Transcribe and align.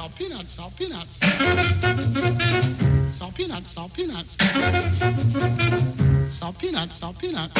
salt 0.00 0.14
peanuts, 0.16 0.52
salt 0.54 0.74
peanuts. 0.76 1.18
Salt 3.18 3.34
peanuts, 3.34 3.70
salt 3.70 3.92
peanuts. 3.92 4.36
Salt 6.30 6.58
peanuts, 6.58 6.96
salt 6.96 7.18
peanuts. 7.18 7.54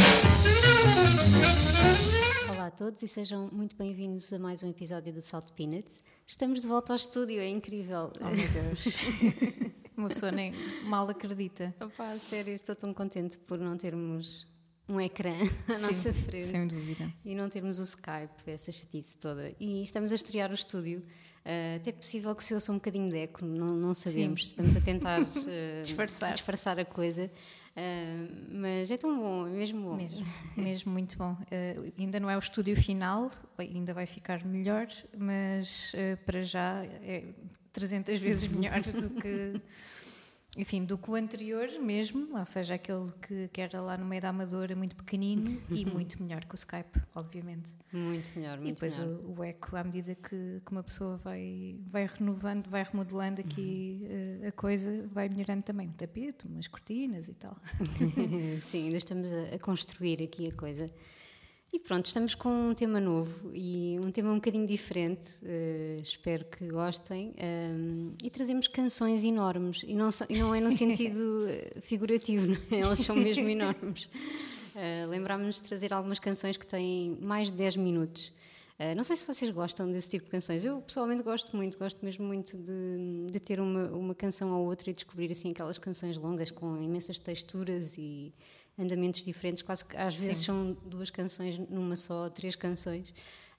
Olá 2.48 2.68
a 2.68 2.70
todos 2.70 3.02
e 3.02 3.08
sejam 3.08 3.50
muito 3.52 3.76
bem-vindos 3.76 4.32
a 4.32 4.38
mais 4.38 4.62
um 4.62 4.70
episódio 4.70 5.12
do 5.12 5.20
Salt 5.20 5.50
Peanuts. 5.52 6.02
Estamos 6.26 6.62
de 6.62 6.68
volta 6.68 6.94
ao 6.94 6.96
estúdio, 6.96 7.40
é 7.40 7.48
incrível. 7.48 8.10
Oh 8.22 8.24
meu 8.24 8.48
Deus. 8.48 8.86
Uma 9.94 10.08
pessoa 10.08 10.32
nem 10.32 10.54
mal 10.84 11.06
acredita. 11.10 11.74
Opa, 11.78 12.14
sério, 12.14 12.54
estou 12.54 12.74
tão 12.74 12.94
contente 12.94 13.36
por 13.36 13.58
não 13.58 13.76
termos 13.76 14.50
um 14.88 14.98
ecrã 14.98 15.36
à 15.68 15.74
Sim, 15.74 15.82
nossa 15.82 16.12
frente. 16.14 16.46
Sem 16.46 16.66
dúvida. 16.66 17.12
E 17.22 17.34
não 17.34 17.50
termos 17.50 17.78
o 17.78 17.82
Skype, 17.82 18.50
essa 18.50 18.72
chatice 18.72 19.18
toda. 19.18 19.54
E 19.60 19.82
estamos 19.82 20.10
a 20.10 20.14
estrear 20.14 20.50
o 20.50 20.54
estúdio. 20.54 21.04
Uh, 21.44 21.76
até 21.76 21.90
possível 21.90 22.34
que 22.34 22.44
se 22.44 22.52
ouça 22.52 22.70
um 22.70 22.74
bocadinho 22.74 23.08
de 23.08 23.16
eco, 23.16 23.44
não, 23.44 23.68
não 23.68 23.94
sabemos. 23.94 24.42
Sim. 24.42 24.48
Estamos 24.48 24.76
a 24.76 24.80
tentar 24.80 25.22
uh, 25.22 25.24
Disfarçar. 25.82 26.32
disfarçar 26.32 26.78
a 26.78 26.84
coisa. 26.84 27.30
Uh, 27.70 28.56
mas 28.58 28.90
é 28.90 28.96
tão 28.98 29.18
bom, 29.18 29.46
é 29.46 29.50
mesmo 29.50 29.80
bom. 29.80 29.96
Mesmo, 29.96 30.26
mesmo 30.56 30.92
muito 30.92 31.16
bom. 31.16 31.36
Ainda 31.98 32.20
não 32.20 32.28
é 32.28 32.36
o 32.36 32.38
estúdio 32.38 32.76
final, 32.76 33.30
ainda 33.58 33.94
vai 33.94 34.06
ficar 34.06 34.44
melhor, 34.44 34.86
mas 35.16 35.92
para 36.26 36.42
já 36.42 36.84
é 37.02 37.24
300 37.72 38.18
vezes 38.18 38.48
melhor 38.48 38.80
do 38.82 39.10
que 39.10 39.60
enfim, 40.56 40.84
do 40.84 40.98
que 40.98 41.08
o 41.08 41.14
anterior 41.14 41.68
mesmo, 41.78 42.36
ou 42.36 42.44
seja, 42.44 42.74
aquele 42.74 43.12
que, 43.22 43.48
que 43.52 43.60
era 43.60 43.80
lá 43.80 43.96
no 43.96 44.04
meio 44.04 44.20
da 44.20 44.30
Amadora, 44.30 44.74
muito 44.74 44.96
pequenino 44.96 45.60
e 45.70 45.86
muito 45.86 46.20
melhor 46.20 46.44
que 46.44 46.54
o 46.54 46.56
Skype, 46.56 47.00
obviamente. 47.14 47.74
Muito 47.92 48.32
melhor, 48.36 48.58
muito 48.58 48.70
e 48.70 48.72
depois 48.72 48.98
melhor. 48.98 49.20
O, 49.20 49.38
o, 49.38 49.44
eco, 49.44 49.76
à 49.76 49.84
medida 49.84 50.14
que, 50.14 50.60
que, 50.64 50.72
uma 50.72 50.82
pessoa 50.82 51.18
vai, 51.18 51.76
vai 51.88 52.06
renovando, 52.06 52.68
vai 52.68 52.82
remodelando 52.82 53.40
aqui 53.40 54.00
uhum. 54.02 54.44
uh, 54.44 54.48
a 54.48 54.52
coisa, 54.52 55.08
vai 55.12 55.28
melhorando 55.28 55.62
também 55.62 55.86
um 55.86 55.92
tapete, 55.92 56.48
umas 56.48 56.66
cortinas 56.66 57.28
e 57.28 57.34
tal. 57.34 57.56
Sim, 58.60 58.86
ainda 58.86 58.96
estamos 58.96 59.32
a, 59.32 59.54
a 59.54 59.58
construir 59.58 60.20
aqui 60.20 60.48
a 60.48 60.52
coisa. 60.52 60.90
E 61.72 61.78
pronto, 61.78 62.06
estamos 62.06 62.34
com 62.34 62.70
um 62.70 62.74
tema 62.74 62.98
novo 62.98 63.48
e 63.54 63.96
um 64.00 64.10
tema 64.10 64.32
um 64.32 64.36
bocadinho 64.36 64.66
diferente, 64.66 65.24
uh, 65.40 66.02
espero 66.02 66.44
que 66.46 66.66
gostem. 66.68 67.32
Um, 67.40 68.12
e 68.20 68.28
trazemos 68.28 68.66
canções 68.66 69.22
enormes, 69.22 69.84
e 69.86 69.94
não, 69.94 70.08
e 70.28 70.36
não 70.36 70.52
é 70.52 70.60
no 70.60 70.72
sentido 70.72 71.46
eh, 71.48 71.80
figurativo, 71.80 72.60
é? 72.72 72.80
elas 72.80 72.98
são 72.98 73.14
mesmo 73.14 73.48
enormes. 73.48 74.06
Uh, 74.74 75.08
Lembrámos-nos 75.08 75.56
de 75.56 75.62
trazer 75.62 75.92
algumas 75.92 76.18
canções 76.18 76.56
que 76.56 76.66
têm 76.66 77.16
mais 77.20 77.52
de 77.52 77.54
10 77.54 77.76
minutos. 77.76 78.32
Uh, 78.80 78.96
não 78.96 79.04
sei 79.04 79.14
se 79.14 79.24
vocês 79.24 79.48
gostam 79.52 79.88
desse 79.92 80.08
tipo 80.08 80.24
de 80.24 80.30
canções. 80.32 80.64
Eu 80.64 80.80
pessoalmente 80.80 81.22
gosto 81.22 81.56
muito, 81.56 81.78
gosto 81.78 82.04
mesmo 82.04 82.26
muito 82.26 82.56
de, 82.56 83.26
de 83.30 83.38
ter 83.38 83.60
uma, 83.60 83.86
uma 83.90 84.14
canção 84.14 84.50
ou 84.50 84.66
outra 84.66 84.90
e 84.90 84.92
descobrir 84.92 85.30
assim 85.30 85.52
aquelas 85.52 85.78
canções 85.78 86.18
longas 86.18 86.50
com 86.50 86.82
imensas 86.82 87.20
texturas 87.20 87.96
e 87.96 88.34
andamentos 88.80 89.22
diferentes, 89.24 89.62
quase 89.62 89.84
que 89.84 89.96
às 89.96 90.14
vezes 90.14 90.38
Sim. 90.38 90.44
são 90.44 90.76
duas 90.84 91.10
canções 91.10 91.58
numa 91.58 91.96
só, 91.96 92.28
três 92.30 92.56
canções. 92.56 93.12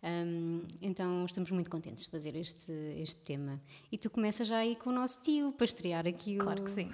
Um, 0.04 0.64
então 0.82 1.26
estamos 1.26 1.52
muito 1.52 1.70
contentes 1.70 2.06
de 2.06 2.10
fazer 2.10 2.36
este, 2.36 2.72
este 2.98 3.18
tema. 3.18 3.62
E 3.92 3.98
tu 4.00 4.10
começas 4.10 4.48
já 4.48 4.58
aí 4.58 4.76
com 4.76 4.90
o 4.90 4.94
nosso 4.94 5.22
tio 5.22 5.52
para 5.52 5.66
estrear 5.66 6.08
aqui 6.08 6.38
claro 6.38 6.62
o, 6.62 6.66
que 6.66 6.72
sim. 6.72 6.90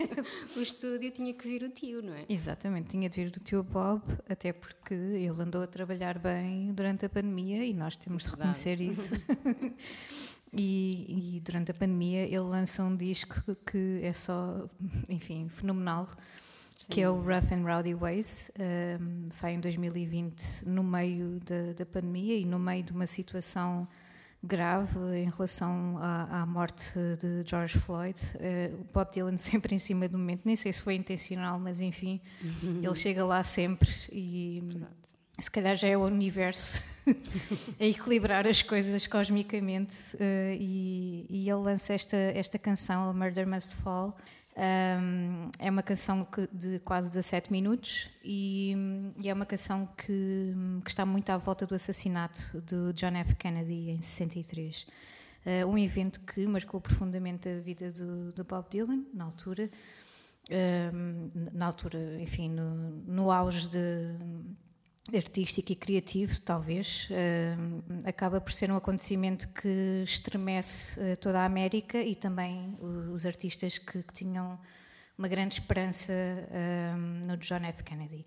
o 0.56 0.60
estúdio. 0.60 1.10
Tinha 1.10 1.34
que 1.34 1.46
vir 1.46 1.62
o 1.62 1.68
tio, 1.68 2.00
não 2.00 2.14
é? 2.14 2.24
Exatamente, 2.28 2.88
tinha 2.88 3.10
de 3.10 3.16
vir 3.16 3.28
o 3.28 3.40
tio 3.40 3.62
Bob, 3.62 4.02
até 4.26 4.54
porque 4.54 4.94
ele 4.94 5.42
andou 5.42 5.62
a 5.62 5.66
trabalhar 5.66 6.18
bem 6.18 6.72
durante 6.72 7.04
a 7.04 7.10
pandemia 7.10 7.62
e 7.62 7.74
nós 7.74 7.96
temos 7.96 8.22
de 8.22 8.30
reconhecer 8.30 8.80
isso. 8.80 9.14
E, 10.52 11.36
e, 11.36 11.40
durante 11.40 11.70
a 11.70 11.74
pandemia 11.74 12.24
ele 12.24 12.38
lança 12.38 12.82
um 12.82 12.96
disco 12.96 13.54
que 13.70 14.00
é 14.02 14.12
só, 14.14 14.66
enfim, 15.08 15.48
fenomenal. 15.50 16.08
Sim. 16.86 16.92
que 16.92 17.00
é 17.00 17.10
o 17.10 17.16
Rough 17.16 17.52
and 17.52 17.64
Rowdy 17.64 17.94
Ways, 17.94 18.50
um, 19.00 19.26
sai 19.28 19.54
em 19.54 19.60
2020 19.60 20.66
no 20.66 20.84
meio 20.84 21.40
da, 21.40 21.72
da, 21.76 21.84
pandemia 21.84 22.38
e 22.38 22.44
no 22.44 22.60
meio 22.60 22.84
de 22.84 22.92
uma 22.92 23.08
situação 23.08 23.88
grave 24.40 24.96
em 25.16 25.28
relação 25.28 25.98
à, 25.98 26.42
à 26.42 26.46
morte 26.46 26.92
de 27.20 27.42
George 27.44 27.76
Floyd. 27.80 28.20
Uh, 28.36 28.86
Bob 28.92 29.10
Dylan 29.10 29.34
sempre 29.36 29.74
em 29.74 29.78
cima 29.78 30.06
do 30.06 30.16
momento, 30.16 30.42
nem 30.44 30.54
sei 30.54 30.72
se 30.72 30.80
foi 30.80 30.94
intencional, 30.94 31.58
mas 31.58 31.80
enfim, 31.80 32.20
uhum. 32.40 32.78
ele 32.80 32.94
chega 32.94 33.24
lá 33.24 33.42
sempre 33.42 33.90
e 34.12 34.62
se 35.40 35.50
calhar 35.50 35.74
já 35.74 35.88
é 35.88 35.96
o 35.96 36.04
universo 36.04 36.80
a 37.80 37.84
equilibrar 37.84 38.46
as 38.46 38.62
coisas 38.62 39.08
cosmicamente 39.08 39.96
uh, 40.14 40.52
e, 40.52 41.26
e, 41.28 41.50
ele 41.50 41.60
lança 41.62 41.92
esta, 41.92 42.16
esta 42.16 42.60
canção, 42.60 43.12
Murder 43.12 43.46
Must 43.46 43.74
Fall, 43.74 44.16
um, 44.56 45.50
é 45.58 45.70
uma 45.70 45.82
canção 45.82 46.24
que, 46.24 46.48
de 46.50 46.78
quase 46.78 47.08
17 47.08 47.52
minutos 47.52 48.08
e, 48.24 48.74
e 49.22 49.28
é 49.28 49.34
uma 49.34 49.44
canção 49.44 49.86
que, 49.86 50.54
que, 50.82 50.90
está 50.90 51.04
muito 51.04 51.28
à 51.28 51.36
volta 51.36 51.66
do 51.66 51.74
assassinato 51.74 52.62
de 52.62 52.92
John 52.94 53.14
F. 53.16 53.34
Kennedy 53.36 53.90
em 53.90 54.00
63. 54.00 54.82
Uh, 54.82 54.86
ah, 55.44 55.66
um 55.66 55.76
evento 55.76 56.20
que 56.20 56.46
marcou 56.46 56.80
profundamente 56.80 57.50
a 57.50 57.60
vida 57.60 57.92
do, 57.92 58.32
do 58.32 58.44
Bob 58.44 58.66
Dylan, 58.70 59.04
na 59.12 59.24
altura. 59.24 59.70
Um, 60.48 61.28
na 61.52 61.66
altura, 61.66 61.98
enfim, 62.20 62.48
no, 62.48 62.74
no 63.04 63.30
auge 63.30 63.68
de, 63.68 63.78
artístico 65.14 65.72
e 65.72 65.76
criativo, 65.76 66.40
talvez, 66.40 67.08
uh, 67.10 68.08
acaba 68.08 68.40
por 68.40 68.52
ser 68.52 68.70
um 68.70 68.76
acontecimento 68.76 69.46
que 69.48 70.02
estremece 70.02 70.98
uh, 70.98 71.16
toda 71.16 71.40
a 71.40 71.44
América 71.44 72.00
e 72.00 72.14
também 72.14 72.76
os 73.12 73.24
artistas 73.24 73.78
que, 73.78 74.02
que 74.02 74.12
tinham 74.12 74.58
uma 75.16 75.28
grande 75.28 75.54
esperança 75.54 76.12
uh, 76.12 77.26
no 77.26 77.36
John 77.36 77.64
F. 77.64 77.84
Kennedy. 77.84 78.24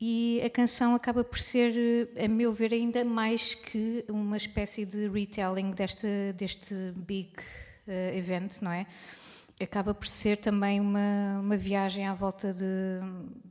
E 0.00 0.40
a 0.44 0.50
canção 0.50 0.94
acaba 0.94 1.22
por 1.22 1.38
ser, 1.38 2.08
a 2.18 2.26
meu 2.26 2.52
ver, 2.52 2.72
ainda 2.72 3.04
mais 3.04 3.54
que 3.54 4.04
uma 4.08 4.36
espécie 4.38 4.86
de 4.86 5.08
retelling 5.08 5.72
deste, 5.72 6.32
deste 6.34 6.74
big 6.96 7.30
event, 8.14 8.62
não 8.62 8.72
é? 8.72 8.86
Acaba 9.60 9.92
por 9.92 10.06
ser 10.06 10.38
também 10.38 10.80
uma, 10.80 11.38
uma 11.40 11.56
viagem 11.56 12.06
à 12.06 12.14
volta 12.14 12.52
de 12.52 13.00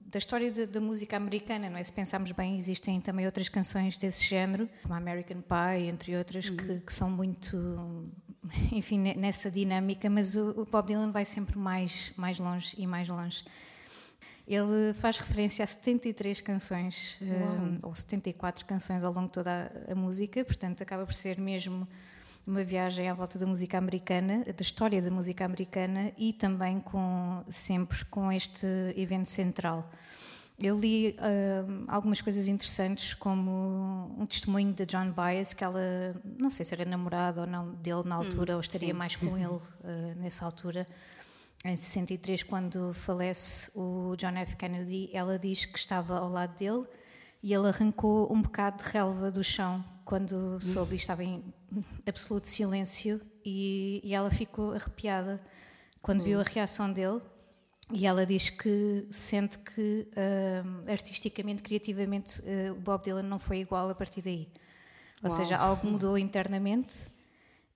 da 0.09 0.17
história 0.17 0.51
da 0.65 0.81
música 0.81 1.15
americana, 1.17 1.69
não 1.69 1.77
é? 1.77 1.83
Se 1.83 1.91
pensarmos 1.91 2.31
bem, 2.31 2.57
existem 2.57 2.99
também 2.99 3.25
outras 3.25 3.47
canções 3.47 3.97
desse 3.97 4.23
género, 4.23 4.67
como 4.81 4.95
American 4.95 5.41
Pie, 5.41 5.87
entre 5.87 6.17
outras, 6.17 6.49
uhum. 6.49 6.57
que, 6.57 6.79
que, 6.79 6.93
são 6.93 7.11
muito, 7.11 8.09
enfim, 8.71 8.97
nessa 9.15 9.51
dinâmica, 9.51 10.09
mas 10.09 10.35
o, 10.35 10.61
o 10.61 10.65
Bob 10.65 10.87
Dylan 10.87 11.11
vai 11.11 11.25
sempre 11.25 11.57
mais, 11.57 12.11
mais 12.17 12.39
longe 12.39 12.75
e 12.77 12.87
mais 12.87 13.07
longe. 13.07 13.43
Ele 14.47 14.93
faz 14.95 15.17
referência 15.17 15.63
a 15.63 15.67
73 15.67 16.41
canções, 16.41 17.19
um, 17.21 17.87
ou 17.87 17.95
74 17.95 18.65
canções 18.65 19.03
ao 19.03 19.13
longo 19.13 19.27
de 19.27 19.33
toda 19.33 19.71
a, 19.87 19.91
a 19.91 19.95
música, 19.95 20.43
portanto, 20.43 20.81
acaba 20.81 21.05
por 21.05 21.13
ser 21.13 21.39
mesmo 21.39 21.87
uma 22.49 22.63
viagem 22.63 23.07
à 23.07 23.13
volta 23.13 23.37
da 23.37 23.45
música 23.45 23.77
americana, 23.77 24.43
da 24.43 24.61
história 24.61 24.99
da 24.99 25.11
música 25.11 25.45
americana 25.45 26.11
e 26.17 26.33
também 26.33 26.79
com 26.79 27.43
sempre 27.47 28.03
com 28.05 28.31
este 28.31 28.65
evento 28.97 29.29
central. 29.29 29.87
Eu 30.57 30.75
li 30.75 31.11
uh, 31.11 31.85
algumas 31.88 32.21
coisas 32.21 32.47
interessantes, 32.47 33.13
como 33.13 34.11
um 34.17 34.25
testemunho 34.25 34.73
de 34.73 34.85
John 34.88 35.11
Baez, 35.11 35.53
que 35.53 35.63
ela, 35.63 35.79
não 36.38 36.49
sei 36.49 36.65
se 36.65 36.73
era 36.73 36.83
namorada 36.83 37.41
ou 37.41 37.47
não 37.47 37.71
dele 37.75 38.03
na 38.03 38.15
altura, 38.15 38.53
hum, 38.53 38.55
ou 38.55 38.61
estaria 38.61 38.89
sim. 38.89 38.93
mais 38.93 39.15
com 39.15 39.38
ele 39.38 39.47
uh, 39.47 39.61
nessa 40.17 40.43
altura. 40.43 40.88
Em 41.63 41.75
63, 41.75 42.43
quando 42.43 42.93
falece 42.93 43.71
o 43.75 44.15
John 44.17 44.35
F. 44.38 44.55
Kennedy, 44.57 45.09
ela 45.13 45.38
diz 45.38 45.65
que 45.65 45.77
estava 45.77 46.17
ao 46.17 46.29
lado 46.29 46.57
dele 46.57 46.85
e 47.43 47.53
ele 47.53 47.67
arrancou 47.67 48.33
um 48.33 48.41
bocado 48.41 48.83
de 48.83 48.89
relva 48.89 49.29
do 49.29 49.43
chão 49.43 49.85
quando 50.03 50.59
soube 50.59 50.95
estava 50.95 51.23
em 51.23 51.43
absoluto 52.07 52.47
silêncio 52.47 53.21
e, 53.45 54.01
e 54.04 54.13
ela 54.13 54.30
ficou 54.30 54.74
arrepiada 54.74 55.39
quando 56.01 56.24
viu 56.24 56.39
a 56.39 56.44
reação 56.44 56.92
dele 56.92 57.21
e 57.92 58.06
ela 58.06 58.25
diz 58.25 58.50
que 58.50 59.07
sente 59.10 59.57
que 59.57 60.07
uh, 60.12 60.92
artisticamente, 60.92 61.63
criativamente, 61.63 62.39
uh, 62.42 62.74
o 62.74 62.75
Bob 62.75 63.04
Dylan 63.04 63.24
não 63.24 63.39
foi 63.39 63.60
igual 63.60 63.89
a 63.89 63.95
partir 63.95 64.21
daí. 64.21 64.48
Ou 65.24 65.30
Uau. 65.30 65.38
seja, 65.38 65.57
algo 65.57 65.86
mudou 65.89 66.18
internamente 66.18 66.95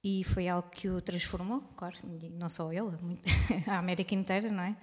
e 0.04 0.24
foi 0.24 0.48
algo 0.48 0.70
que 0.70 0.88
o 0.88 1.02
transformou, 1.02 1.62
claro, 1.76 1.98
e 2.22 2.30
não 2.30 2.48
só 2.48 2.72
ele, 2.72 2.92
a 3.66 3.80
América 3.80 4.14
inteira, 4.14 4.52
não 4.52 4.64
é? 4.64 4.78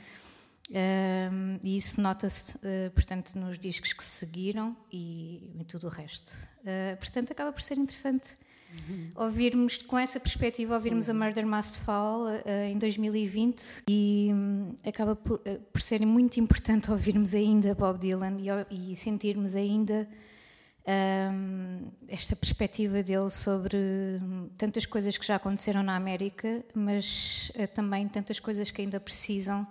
Um, 0.71 1.59
e 1.65 1.77
isso 1.77 2.01
nota-se, 2.01 2.57
uh, 2.57 2.91
portanto, 2.95 3.35
nos 3.37 3.59
discos 3.59 3.93
que 3.93 4.05
seguiram 4.05 4.77
e 4.91 5.53
em 5.55 5.65
tudo 5.65 5.89
o 5.89 5.91
resto. 5.91 6.31
Uh, 6.61 6.97
portanto, 6.97 7.33
acaba 7.33 7.53
por 7.53 7.61
ser 7.61 7.77
interessante 7.77 8.37
uhum. 8.89 9.09
ouvirmos, 9.17 9.79
com 9.79 9.99
essa 9.99 10.19
perspectiva, 10.21 10.75
ouvirmos 10.75 11.07
Sim. 11.07 11.13
a 11.13 11.15
Murder 11.15 11.47
Must 11.47 11.81
Fall 11.81 12.23
uh, 12.25 12.51
em 12.71 12.79
2020 12.79 13.85
e 13.89 14.31
um, 14.33 14.75
acaba 14.87 15.17
por, 15.17 15.39
por, 15.73 15.81
ser 15.81 16.05
muito 16.07 16.39
importante 16.39 16.91
ouvirmos 16.91 17.35
ainda 17.35 17.75
Bob 17.75 17.99
Dylan 17.99 18.37
e, 18.71 18.91
e 18.93 18.97
sentirmos 18.97 19.57
ainda 19.57 20.09
um, 20.91 21.91
esta 22.09 22.35
perspectiva 22.35 23.03
dele 23.03 23.31
sobre 23.31 23.79
tantas 24.57 24.87
coisas 24.87 25.17
que 25.17 25.27
já 25.27 25.37
aconteceram 25.37 25.83
na 25.83 25.97
América, 25.97 26.65
mas 26.75 27.53
uh, 27.55 27.67
também 27.69 28.09
tantas 28.09 28.41
coisas 28.41 28.71
que 28.71 28.83
ainda 28.83 28.99
precisam 28.99 29.67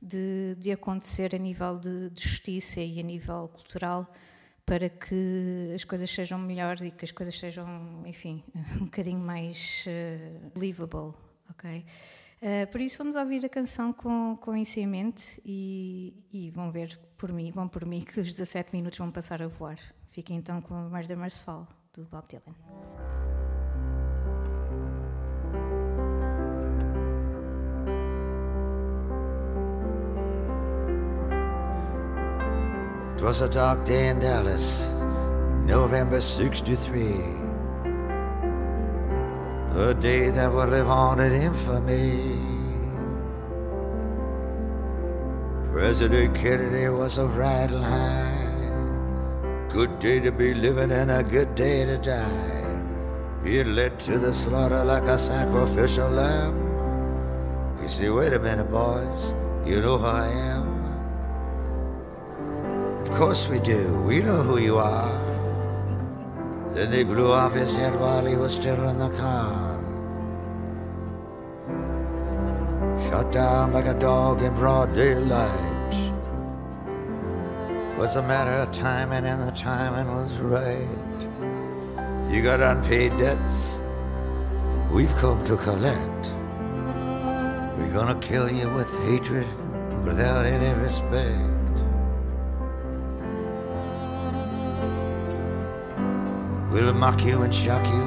de, 0.00 0.54
de 0.58 0.70
acontecer 0.70 1.34
a 1.34 1.38
nível 1.38 1.78
de, 1.78 2.10
de, 2.10 2.22
justiça 2.22 2.80
e 2.80 3.00
a 3.00 3.02
nível 3.02 3.50
cultural 3.54 4.10
para 4.66 4.88
que 4.88 5.72
as 5.74 5.84
coisas 5.84 6.10
sejam 6.10 6.38
melhores 6.38 6.82
e 6.82 6.90
que 6.90 7.04
as 7.04 7.12
coisas 7.12 7.38
sejam, 7.38 8.02
enfim, 8.04 8.42
um 8.80 8.84
bocadinho 8.86 9.20
mais 9.20 9.86
uh, 9.86 10.50
believable, 10.52 11.14
ok? 11.48 11.84
Uh, 12.42 12.70
por 12.70 12.80
isso 12.80 12.98
vamos 12.98 13.16
ouvir 13.16 13.46
a 13.46 13.48
canção 13.48 13.92
com, 13.92 14.36
com 14.38 14.54
isso 14.54 14.78
em 14.78 14.86
mente 14.86 15.40
e, 15.44 16.12
e 16.32 16.50
vão 16.50 16.70
ver 16.70 16.98
por 17.16 17.32
mim, 17.32 17.50
vão 17.50 17.68
por 17.68 17.86
mim 17.86 18.02
que 18.02 18.20
os 18.20 18.26
17 18.26 18.70
minutos 18.74 18.98
vão 18.98 19.10
passar 19.10 19.40
a 19.40 19.46
voar. 19.46 19.78
Fiquem 20.12 20.36
então 20.36 20.60
com 20.60 20.74
a 20.74 20.88
Murder 20.88 21.16
Fall 21.30 21.66
do 21.94 22.04
Bob 22.04 22.26
Dylan. 22.26 23.15
Was 33.26 33.40
a 33.40 33.48
dark 33.48 33.84
day 33.84 34.06
in 34.06 34.20
Dallas, 34.20 34.86
November 35.64 36.20
63. 36.20 37.24
A 39.74 39.94
day 39.94 40.30
that 40.30 40.52
would 40.52 40.68
live 40.68 40.88
on 40.88 41.18
in 41.18 41.32
infamy. 41.32 42.38
President 45.72 46.36
Kennedy 46.36 46.88
was 46.88 47.18
a 47.18 47.26
riding 47.26 47.82
high. 47.82 48.60
Good 49.70 49.98
day 49.98 50.20
to 50.20 50.30
be 50.30 50.54
living 50.54 50.92
and 50.92 51.10
a 51.10 51.24
good 51.24 51.56
day 51.56 51.84
to 51.84 51.96
die. 51.96 52.80
Being 53.42 53.74
led 53.74 53.98
to 54.06 54.20
the 54.20 54.32
slaughter 54.32 54.84
like 54.84 55.02
a 55.02 55.18
sacrificial 55.18 56.10
lamb. 56.10 56.54
You 57.82 57.88
see, 57.88 58.08
wait 58.08 58.34
a 58.34 58.38
minute, 58.38 58.70
boys, 58.70 59.34
you 59.64 59.80
know 59.82 59.98
who 59.98 60.06
I 60.06 60.28
am. 60.28 60.65
Of 63.06 63.16
course 63.16 63.48
we 63.48 63.60
do, 63.60 64.02
we 64.02 64.20
know 64.20 64.42
who 64.42 64.58
you 64.58 64.78
are. 64.78 65.18
Then 66.72 66.90
they 66.90 67.04
blew 67.04 67.30
off 67.30 67.54
his 67.54 67.74
head 67.74 67.98
while 67.98 68.26
he 68.26 68.34
was 68.34 68.54
still 68.54 68.82
in 68.84 68.98
the 68.98 69.10
car. 69.10 69.80
Shot 73.08 73.30
down 73.30 73.72
like 73.72 73.86
a 73.86 73.94
dog 73.94 74.42
in 74.42 74.54
broad 74.54 74.92
daylight 74.92 75.76
was 77.96 78.16
a 78.16 78.22
matter 78.22 78.50
of 78.50 78.72
timing, 78.72 79.24
and 79.24 79.42
the 79.42 79.52
timing 79.52 80.12
was 80.14 80.34
right. 80.38 80.86
You 82.30 82.42
got 82.42 82.60
unpaid 82.60 83.16
debts, 83.16 83.80
we've 84.90 85.14
come 85.16 85.42
to 85.44 85.56
collect. 85.56 86.32
We're 87.78 87.94
gonna 87.94 88.18
kill 88.20 88.50
you 88.50 88.68
with 88.70 88.92
hatred 89.06 89.46
without 90.04 90.44
any 90.44 90.78
respect. 90.82 91.55
We'll 96.76 96.92
mock 96.92 97.24
you 97.24 97.40
and 97.40 97.54
shock 97.54 97.86
you, 97.86 98.02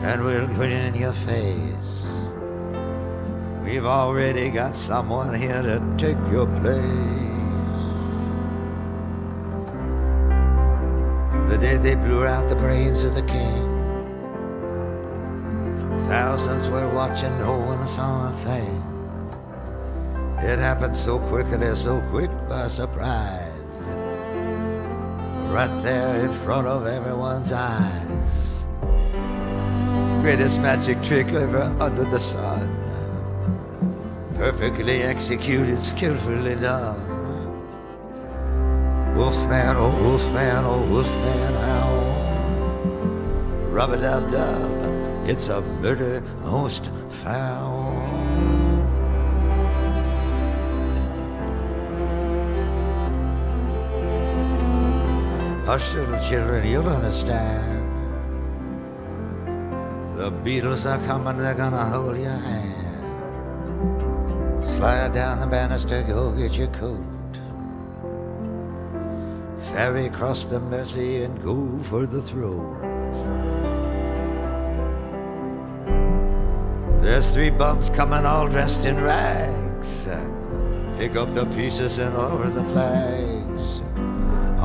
and 0.00 0.24
we'll 0.24 0.46
grin 0.46 0.72
in 0.72 0.94
your 0.94 1.12
face. 1.12 2.06
We've 3.62 3.84
already 3.84 4.48
got 4.48 4.74
someone 4.74 5.34
here 5.34 5.60
to 5.60 5.78
take 5.98 6.16
your 6.32 6.46
place. 6.46 7.18
the 11.50 11.58
day 11.58 11.76
they 11.76 11.96
blew 11.96 12.24
out 12.24 12.48
the 12.48 12.56
brains 12.56 13.04
of 13.04 13.14
the 13.14 13.22
king. 13.24 13.62
Thousands 16.08 16.66
were 16.68 16.88
watching, 16.94 17.38
no 17.38 17.58
one 17.58 17.86
saw 17.86 18.28
a 18.28 18.32
thing. 18.32 18.82
It 20.38 20.58
happened 20.58 20.96
so 20.96 21.18
quickly, 21.18 21.74
so 21.74 22.00
quick 22.10 22.30
by 22.48 22.68
surprise. 22.68 23.47
Right 25.48 25.82
there 25.82 26.24
in 26.24 26.32
front 26.32 26.66
of 26.66 26.86
everyone's 26.86 27.52
eyes. 27.52 28.66
Greatest 30.20 30.60
magic 30.60 31.02
trick 31.02 31.28
ever 31.28 31.74
under 31.80 32.04
the 32.04 32.20
sun. 32.20 32.68
Perfectly 34.34 35.02
executed, 35.02 35.78
skillfully 35.78 36.54
done. 36.54 37.00
Wolfman, 39.16 39.76
oh 39.78 40.00
wolfman, 40.02 40.64
oh 40.64 40.86
wolfman, 40.86 41.54
owl. 41.54 42.14
Rub 43.72 43.90
a 43.92 43.96
dub 43.96 44.30
dub, 44.30 44.70
it's 45.26 45.48
a 45.48 45.60
murder 45.60 46.20
most 46.42 46.90
foul. 47.08 47.77
Hush, 55.68 55.92
little 55.94 56.18
children, 56.18 56.66
you'll 56.66 56.88
understand. 56.88 57.84
The 60.16 60.30
Beatles 60.32 60.86
are 60.90 60.98
coming, 61.04 61.36
they're 61.36 61.54
gonna 61.54 61.84
hold 61.84 62.16
your 62.16 62.30
hand. 62.30 63.04
Slide 64.64 65.12
down 65.12 65.40
the 65.40 65.46
banister, 65.46 66.02
go 66.02 66.32
get 66.32 66.56
your 66.56 66.68
coat 66.68 67.18
ferry 69.78 70.06
across 70.06 70.46
the 70.46 70.58
Mersey 70.58 71.22
and 71.22 71.42
go 71.42 71.78
for 71.82 72.06
the 72.06 72.22
throne. 72.22 72.80
There's 77.02 77.30
three 77.30 77.50
bums 77.50 77.90
coming 77.90 78.24
all 78.24 78.48
dressed 78.48 78.86
in 78.86 79.00
rags. 79.00 80.08
Pick 80.96 81.16
up 81.16 81.34
the 81.34 81.46
pieces 81.46 81.98
and 81.98 82.16
lower 82.16 82.48
the 82.48 82.64
flags. 82.64 83.27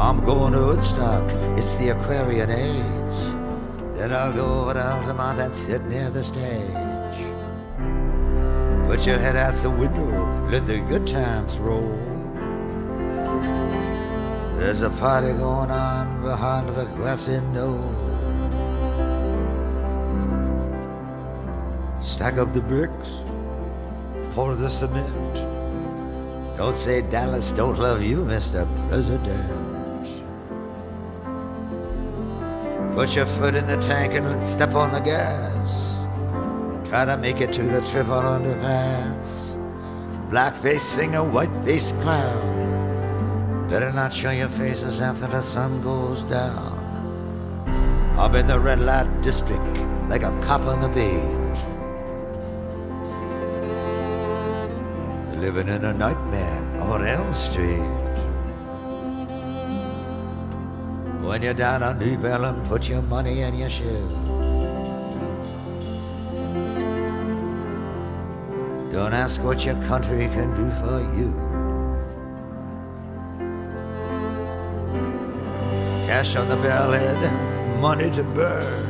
I'm 0.04 0.20
going 0.26 0.52
to 0.52 0.60
Woodstock, 0.60 1.24
it's 1.58 1.76
the 1.76 1.92
Aquarian 1.92 2.52
age. 2.52 3.96
Then 3.96 4.12
I'll 4.12 4.34
go 4.34 4.60
over 4.60 4.74
to 4.74 4.86
Altamont 4.86 5.40
and 5.40 5.56
sit 5.56 5.82
near 5.86 6.10
the 6.10 6.22
stage. 6.22 7.20
Put 8.86 9.08
your 9.08 9.18
head 9.18 9.38
out 9.38 9.56
the 9.56 9.70
window, 9.70 10.46
let 10.52 10.66
the 10.68 10.82
good 10.82 11.08
times 11.08 11.58
roll. 11.58 11.88
There's 14.58 14.82
a 14.82 14.90
party 14.90 15.32
going 15.32 15.72
on 15.72 16.22
behind 16.22 16.68
the 16.68 16.84
grassy 16.98 17.40
knoll. 17.40 17.80
Stack 22.02 22.40
up 22.40 22.52
the 22.52 22.60
bricks, 22.60 23.22
pour 24.34 24.54
the 24.56 24.70
cement. 24.70 25.36
Don't 26.58 26.76
say 26.76 27.02
Dallas 27.04 27.54
don't 27.54 27.80
love 27.80 28.04
you, 28.04 28.18
Mr. 28.26 28.68
President. 28.90 29.63
Put 32.96 33.16
your 33.16 33.26
foot 33.26 33.56
in 33.56 33.66
the 33.66 33.78
tank 33.78 34.14
and 34.14 34.40
step 34.44 34.76
on 34.76 34.92
the 34.92 35.00
gas. 35.00 35.96
Try 36.88 37.06
to 37.06 37.18
make 37.18 37.42
it 37.42 37.52
to 37.54 37.64
the 37.64 37.82
triple 37.82 38.22
underpass. 38.22 39.58
Blackface 40.30 40.82
singer, 40.82 41.24
whiteface 41.24 41.92
clown. 42.04 43.68
Better 43.68 43.92
not 43.92 44.14
show 44.14 44.30
your 44.30 44.48
faces 44.48 45.02
after 45.02 45.26
the 45.26 45.42
sun 45.42 45.82
goes 45.82 46.24
down. 46.26 46.84
I'm 48.16 48.36
in 48.36 48.46
the 48.46 48.60
red 48.60 48.80
light 48.80 49.10
district 49.24 49.76
like 50.08 50.22
a 50.22 50.30
cop 50.42 50.62
on 50.62 50.80
the 50.80 50.90
beach. 50.90 51.62
Living 55.42 55.68
in 55.68 55.84
a 55.84 55.94
nightmare 55.94 56.82
on 56.82 57.04
Elm 57.08 57.34
Street. 57.34 58.03
When 61.24 61.42
you're 61.42 61.54
down 61.54 61.84
on 61.84 62.00
Deep 62.00 62.24
Ellum, 62.26 62.62
put 62.68 62.90
your 62.90 63.02
money 63.02 63.42
in 63.42 63.56
your 63.56 63.70
shoe. 63.70 64.08
Don't 68.92 69.14
ask 69.14 69.42
what 69.42 69.66
your 69.66 69.76
country 69.86 70.28
can 70.28 70.54
do 70.54 70.70
for 70.82 71.00
you. 71.18 71.32
Cash 76.06 76.36
on 76.36 76.50
the 76.50 76.58
bellhead, 76.58 77.80
money 77.80 78.12
to 78.12 78.24
burn. 78.24 78.86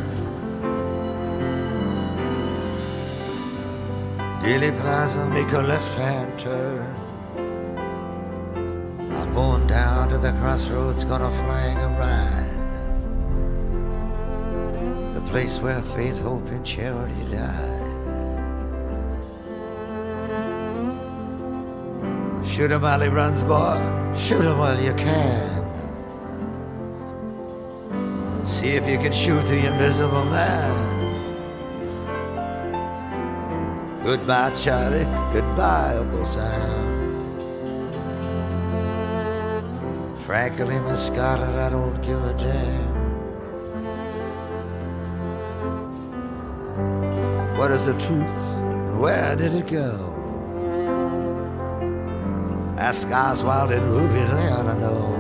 Dealey 4.42 4.78
Plaza, 4.82 5.26
make 5.30 5.52
a 5.54 5.62
left-hand 5.62 6.40
turn. 6.40 7.03
The 10.24 10.32
crossroads, 10.40 11.04
gonna 11.04 11.30
flag 11.30 11.78
a 11.78 11.88
ride. 12.00 12.50
The 15.14 15.22
place 15.30 15.60
where 15.60 15.82
faith, 15.82 16.18
hope, 16.20 16.48
and 16.48 16.66
charity 16.66 17.26
died. 17.30 17.84
Shoot 22.48 22.72
him 22.72 22.84
while 22.84 23.02
he 23.02 23.10
runs, 23.10 23.44
boy. 23.44 23.82
Shoot 24.16 24.46
him 24.46 24.58
while 24.60 24.82
you 24.82 24.94
can. 24.94 25.66
See 28.46 28.70
if 28.70 28.88
you 28.88 28.98
can 28.98 29.12
shoot 29.12 29.46
the 29.48 29.68
invisible 29.68 30.24
man. 30.24 30.94
Goodbye, 34.04 34.52
Charlie. 34.52 35.04
Goodbye, 35.34 35.98
Uncle 35.98 36.26
Sam. 36.26 36.93
Frankly, 40.26 40.80
Miss 40.80 41.08
Scarlett, 41.08 41.56
I 41.56 41.70
don't 41.70 42.02
give 42.02 42.24
a 42.24 42.34
damn. 42.34 42.94
What 47.58 47.72
is 47.72 47.86
the 47.88 47.94
truth? 48.00 48.98
Where 48.98 49.36
did 49.36 49.54
it 49.54 49.68
go? 49.68 50.12
Ask 52.78 53.10
Oswald 53.10 53.72
and 53.72 53.86
Ruby, 53.86 54.22
ought 54.22 54.64
to 54.64 54.74
know. 54.80 55.20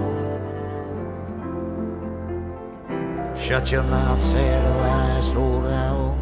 Shut 3.35 3.71
your 3.71 3.83
mouth, 3.83 4.21
said 4.21 4.65
the 4.65 4.71
I 4.71 5.19
slow 5.19 5.61
down. 5.63 6.17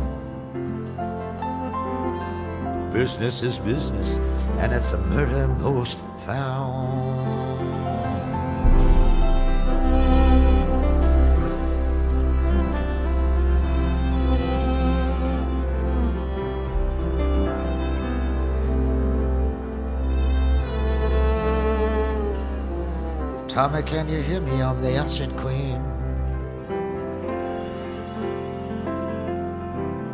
Business 2.92 3.44
is 3.44 3.60
business, 3.60 4.18
and 4.58 4.74
it's 4.74 4.92
a 4.94 4.98
murder 4.98 5.48
most 5.60 6.00
foul. 6.26 7.31
Tommy, 23.52 23.84
can 23.84 24.08
you 24.08 24.22
hear 24.22 24.40
me? 24.40 24.62
I'm 24.62 24.82
the 24.82 24.96
Acid 24.96 25.36
Queen. 25.36 25.76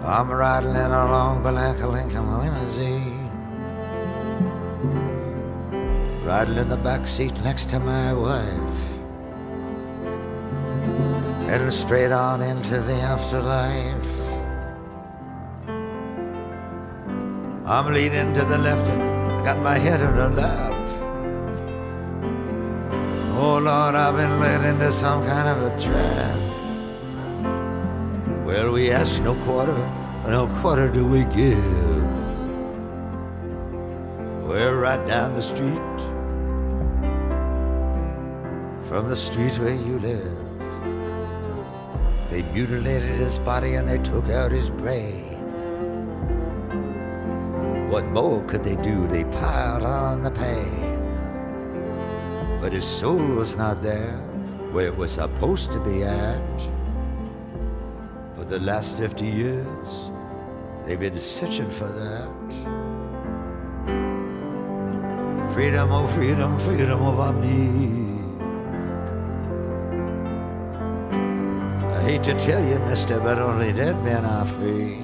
I'm 0.04 0.32
riding 0.32 0.72
in 0.72 0.92
a 0.92 1.06
long 1.06 1.44
black 1.44 1.78
Lincoln 1.86 2.40
limousine. 2.40 3.30
Riding 6.26 6.58
in 6.58 6.68
the 6.68 6.78
back 6.78 7.06
seat 7.06 7.40
next 7.42 7.70
to 7.70 7.80
my 7.80 8.12
wife. 8.12 8.78
Heading 11.48 11.70
straight 11.70 12.12
on 12.12 12.42
into 12.42 12.82
the 12.82 12.96
afterlife. 12.96 14.18
I'm 17.68 17.94
leaning 17.94 18.34
to 18.34 18.44
the 18.46 18.58
left 18.58 18.88
got 19.46 19.60
my 19.60 19.78
head 19.78 20.02
in 20.02 20.08
her 20.08 20.30
lap. 20.30 20.77
Oh 23.40 23.60
Lord, 23.60 23.94
I've 23.94 24.16
been 24.16 24.40
led 24.40 24.66
into 24.66 24.92
some 24.92 25.24
kind 25.24 25.48
of 25.48 25.62
a 25.62 25.70
trap. 25.80 26.38
Well, 28.44 28.72
we 28.72 28.90
ask 28.90 29.22
no 29.22 29.36
quarter, 29.46 29.78
no 30.26 30.48
quarter 30.60 30.90
do 30.90 31.06
we 31.06 31.24
give. 31.26 31.64
We're 34.42 34.80
right 34.80 35.08
down 35.08 35.36
the 35.36 35.44
street 35.44 36.00
from 38.90 39.08
the 39.08 39.16
street 39.16 39.54
where 39.60 39.76
you 39.76 40.00
live. 40.00 40.38
They 42.32 42.42
mutilated 42.42 43.20
his 43.20 43.38
body 43.38 43.76
and 43.76 43.88
they 43.88 44.00
took 44.00 44.30
out 44.30 44.52
his 44.52 44.72
brain. 44.72 45.38
What 47.92 48.06
more 48.06 48.44
could 48.46 48.64
they 48.64 48.78
do? 48.78 49.06
They 49.06 49.26
piled 49.26 49.84
on 49.84 50.24
the 50.24 50.32
pain. 50.32 50.87
But 52.60 52.74
his 52.74 52.86
soul 52.86 53.24
was 53.24 53.56
not 53.56 53.84
there 53.84 54.18
where 54.72 54.88
it 54.88 54.98
was 54.98 55.12
supposed 55.12 55.72
to 55.72 55.80
be 55.80 56.04
at. 56.04 56.62
For 58.36 58.44
the 58.46 58.60
last 58.60 58.98
50 58.98 59.26
years, 59.26 60.12
they've 60.86 61.00
been 61.00 61.16
searching 61.16 61.70
for 61.70 61.88
that. 61.88 62.78
Freedom, 65.54 65.92
oh 65.92 66.08
freedom, 66.08 66.60
freedom 66.60 67.02
over 67.02 67.34
me. 67.34 68.18
I 71.96 72.02
hate 72.04 72.24
to 72.24 72.34
tell 72.38 72.64
you, 72.64 72.80
mister, 72.80 73.20
but 73.20 73.40
only 73.40 73.72
dead 73.72 74.04
men 74.04 74.26
are 74.26 74.46
free. 74.46 75.04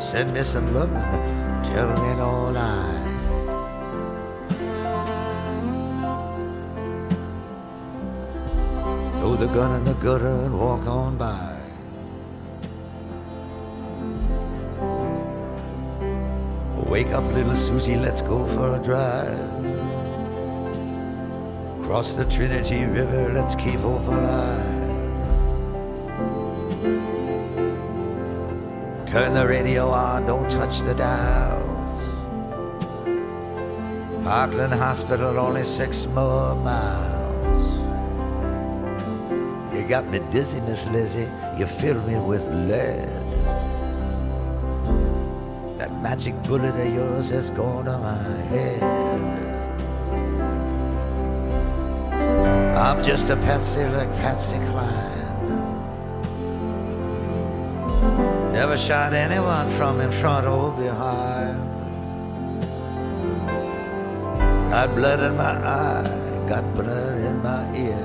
Send 0.00 0.32
me 0.32 0.42
some 0.42 0.72
loving, 0.72 1.02
tell 1.64 1.88
me 2.02 2.14
no 2.14 2.50
lie. 2.50 2.97
The 9.38 9.46
gun 9.46 9.72
in 9.76 9.84
the 9.84 9.94
gutter 9.94 10.26
and 10.26 10.58
walk 10.58 10.84
on 10.88 11.16
by. 11.16 11.56
Wake 16.90 17.12
up, 17.12 17.22
little 17.32 17.54
Susie, 17.54 17.96
let's 17.96 18.20
go 18.20 18.44
for 18.48 18.74
a 18.74 18.82
drive. 18.82 19.38
Cross 21.84 22.14
the 22.14 22.24
Trinity 22.24 22.84
River, 22.84 23.32
let's 23.32 23.54
keep 23.54 23.78
hope 23.78 24.04
alive. 24.08 24.78
Turn 29.06 29.34
the 29.34 29.46
radio 29.46 29.88
on, 29.88 30.26
don't 30.26 30.50
touch 30.50 30.80
the 30.80 30.94
dials. 30.94 32.00
Parkland 34.24 34.74
Hospital, 34.74 35.38
only 35.38 35.62
six 35.62 36.06
more 36.06 36.56
miles. 36.56 37.17
Got 39.88 40.06
me 40.06 40.18
dizzy, 40.30 40.60
Miss 40.60 40.86
Lizzie, 40.88 41.26
you 41.56 41.66
fill 41.66 41.98
me 42.02 42.16
with 42.16 42.44
lead. 42.68 43.08
That 45.78 45.90
magic 46.02 46.34
bullet 46.42 46.74
of 46.78 46.92
yours 46.94 47.30
has 47.30 47.48
gone 47.48 47.86
to 47.86 47.96
my 47.96 48.22
head. 48.52 48.82
I'm 52.76 53.02
just 53.02 53.30
a 53.30 53.36
patsy 53.36 53.84
like 53.86 54.12
Patsy 54.16 54.58
Cline. 54.66 55.16
Never 58.52 58.76
shot 58.76 59.14
anyone 59.14 59.70
from 59.70 60.02
in 60.02 60.12
front 60.12 60.46
or 60.46 60.70
behind. 60.72 61.58
Got 64.68 64.94
blood 64.94 65.20
in 65.20 65.34
my 65.34 65.56
eye, 65.66 66.46
got 66.46 66.74
blood 66.74 67.22
in 67.22 67.42
my 67.42 67.74
ear. 67.74 67.97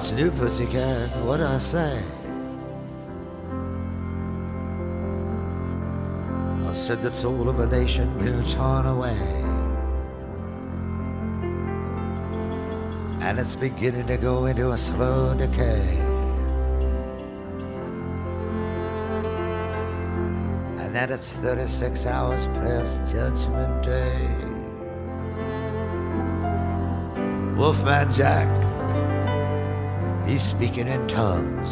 What's 0.00 0.12
new, 0.12 0.30
pussycat? 0.30 1.14
What 1.26 1.42
I 1.42 1.58
say? 1.58 2.02
I 6.66 6.72
said 6.72 7.02
the 7.02 7.12
soul 7.12 7.50
of 7.50 7.60
a 7.60 7.66
nation 7.66 8.08
been 8.18 8.42
torn 8.46 8.86
away. 8.86 9.14
And 13.20 13.38
it's 13.38 13.54
beginning 13.54 14.06
to 14.06 14.16
go 14.16 14.46
into 14.46 14.70
a 14.70 14.78
slow 14.78 15.34
decay. 15.34 15.98
And 20.78 20.96
that 20.96 21.10
it's 21.10 21.34
36 21.34 22.06
hours 22.06 22.46
past 22.46 23.12
Judgment 23.12 23.82
Day. 23.82 24.34
Wolfman 27.54 28.10
Jack, 28.10 28.69
he's 30.30 30.42
speaking 30.42 30.86
in 30.86 31.04
tongues. 31.08 31.70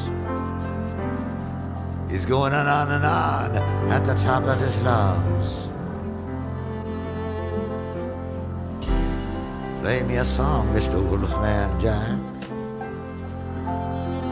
He's 2.11 2.27
going 2.27 2.53
on 2.53 2.67
and 2.67 2.69
on 2.69 2.91
and 2.91 3.05
on 3.05 3.93
at 3.93 4.05
the 4.05 4.15
top 4.15 4.43
of 4.45 4.59
his 4.59 4.83
lungs. 4.83 5.69
Play 9.81 10.03
me 10.03 10.17
a 10.17 10.25
song, 10.25 10.67
Mr. 10.75 10.99
Wolfman 11.09 11.81
Jack. 11.81 12.19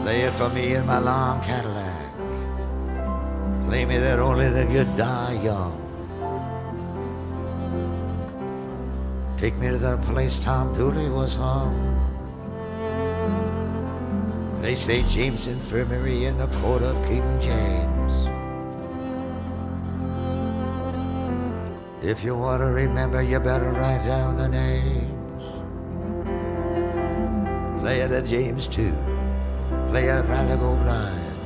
Play 0.03 0.21
it 0.21 0.33
for 0.33 0.49
me 0.49 0.73
in 0.75 0.85
my 0.85 0.99
long 0.99 1.39
Cadillac. 1.41 2.11
Play 3.67 3.85
me 3.85 3.97
that 3.97 4.19
only 4.19 4.49
the 4.49 4.65
good 4.65 4.97
die 4.97 5.39
young. 5.41 5.75
Take 9.37 9.55
me 9.55 9.69
to 9.69 9.77
the 9.77 9.97
place 9.97 10.39
Tom 10.39 10.73
Dooley 10.73 11.09
was 11.09 11.35
hung. 11.35 11.96
They 14.67 14.75
say 14.75 15.01
James 15.03 15.47
Infirmary 15.47 16.25
in 16.25 16.37
the 16.37 16.47
court 16.59 16.81
of 16.81 16.93
King 17.07 17.39
James. 17.39 18.13
If 22.03 22.21
you 22.21 22.35
want 22.35 22.61
to 22.61 22.65
remember, 22.65 23.21
you 23.21 23.39
better 23.39 23.71
write 23.71 24.05
down 24.05 24.35
the 24.35 24.49
names. 24.49 25.41
Play 27.79 28.01
Etta 28.01 28.21
James 28.23 28.67
too. 28.67 28.93
Play 29.87 30.09
it 30.09 30.25
rather 30.25 30.57
go 30.57 30.75
blind. 30.75 31.37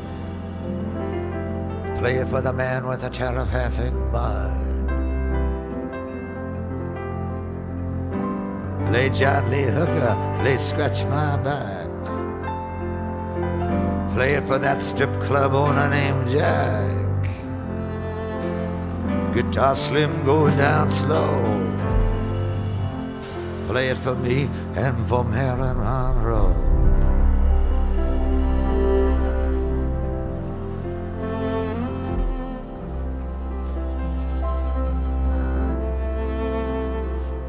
Play 2.00 2.16
it 2.16 2.28
for 2.28 2.42
the 2.42 2.54
man 2.54 2.88
with 2.88 3.02
the 3.02 3.10
telepathic 3.12 3.94
mind. 4.12 4.88
Play 8.88 9.12
John 9.12 9.52
Lee 9.52 9.66
Hooker, 9.66 10.40
play 10.42 10.58
Scratch 10.58 11.06
My 11.06 11.38
Back. 11.38 11.91
Play 14.14 14.34
it 14.34 14.44
for 14.44 14.60
that 14.60 14.82
strip 14.82 15.10
club 15.22 15.54
owner 15.54 15.90
named 15.90 16.30
Jack. 16.30 17.02
Guitar 19.34 19.74
slim 19.74 20.24
going 20.26 20.58
down 20.58 20.90
slow. 20.92 21.32
Play 23.68 23.88
it 23.88 23.98
for 23.98 24.16
me 24.16 24.50
and 24.76 25.08
for 25.08 25.24
Marilyn 25.24 25.78
Monroe. 25.78 26.54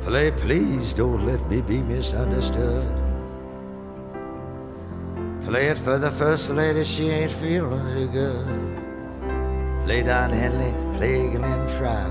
Play, 0.04 0.31
please 0.31 0.95
don't 0.95 1.26
let 1.26 1.45
me 1.49 1.61
be 1.61 1.83
misunderstood. 1.83 3.01
Play 5.52 5.66
it 5.66 5.76
for 5.76 5.99
the 5.99 6.11
first 6.12 6.49
lady, 6.49 6.82
she 6.82 7.11
ain't 7.11 7.30
feeling 7.30 7.85
too 7.92 8.09
good. 8.09 8.47
Play 9.85 10.03
Don 10.03 10.31
Henley, 10.31 10.72
play 10.96 11.29
Glenn 11.29 11.68
Frey. 11.77 12.09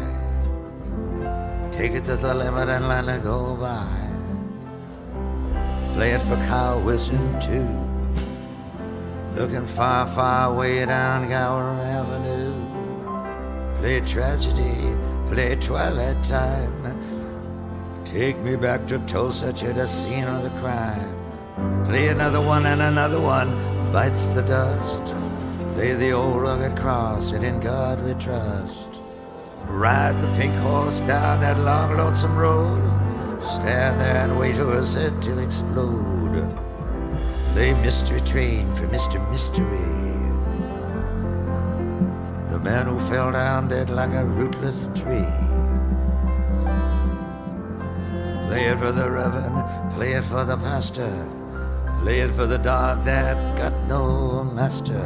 Take 1.72 1.94
it 1.94 2.06
to 2.06 2.18
the 2.18 2.36
limit 2.36 2.70
and 2.70 2.88
let 2.88 3.08
it 3.10 3.24
go 3.24 3.56
by. 3.56 3.84
Play 5.96 6.12
it 6.12 6.22
for 6.22 6.36
Carl 6.46 6.82
Wilson 6.82 7.40
too. 7.40 7.68
Looking 9.36 9.66
far, 9.66 10.06
far 10.06 10.54
way 10.54 10.86
down 10.86 11.28
Gower 11.28 11.72
Avenue. 11.82 12.54
Play 13.80 14.02
tragedy, 14.02 14.96
play 15.34 15.56
twilight 15.56 16.24
time. 16.24 18.04
Take 18.06 18.38
me 18.38 18.56
back 18.56 18.86
to 18.90 19.00
Tulsa 19.08 19.52
to 19.52 19.74
the 19.74 19.88
scene 19.88 20.26
of 20.26 20.44
the 20.44 20.52
crime. 20.60 21.21
Play 21.86 22.08
another 22.08 22.42
one 22.42 22.66
and 22.66 22.82
another 22.82 23.20
one 23.20 23.52
bites 23.92 24.28
the 24.30 24.42
dust. 24.42 25.14
Play 25.74 25.94
the 25.94 26.12
old 26.12 26.42
rugged 26.42 26.78
cross 26.78 27.32
and 27.32 27.44
in 27.44 27.60
God 27.60 28.04
we 28.06 28.14
trust. 28.14 29.02
Ride 29.68 30.22
the 30.22 30.28
pink 30.38 30.54
horse 30.56 31.00
down 31.02 31.40
that 31.42 31.60
long 31.60 31.98
lonesome 31.98 32.38
road. 32.38 32.82
Stand 33.44 34.00
there 34.00 34.18
and 34.18 34.38
wait 34.38 34.56
for 34.56 34.86
head 34.94 35.22
to 35.22 35.40
explode. 35.40 36.36
Play 37.54 37.74
mystery 37.74 38.22
train 38.22 38.74
for 38.76 38.88
Mr. 38.88 39.20
Mystery. 39.32 40.02
The 42.52 42.60
man 42.60 42.88
who 42.88 43.00
fell 43.10 43.32
down 43.32 43.68
dead 43.68 43.90
like 43.90 44.12
a 44.12 44.26
rootless 44.26 44.90
tree. 44.96 45.26
Play 48.48 48.66
it 48.66 48.80
for 48.80 48.92
the 48.92 49.10
reverend, 49.10 49.94
play 49.94 50.12
it 50.14 50.24
for 50.26 50.44
the 50.44 50.58
pastor, 50.58 51.12
play 52.02 52.22
it 52.22 52.32
for 52.32 52.48
the 52.48 52.58
dog 52.58 53.06
that 53.06 53.38
got 53.58 53.74
no 53.88 54.44
master. 54.44 55.06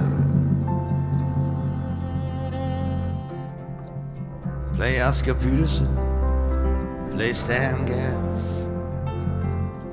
Play 4.75 5.01
Oscar 5.01 5.35
Peterson, 5.35 5.93
play 7.13 7.33
Stan 7.33 7.85
Getz, 7.85 8.65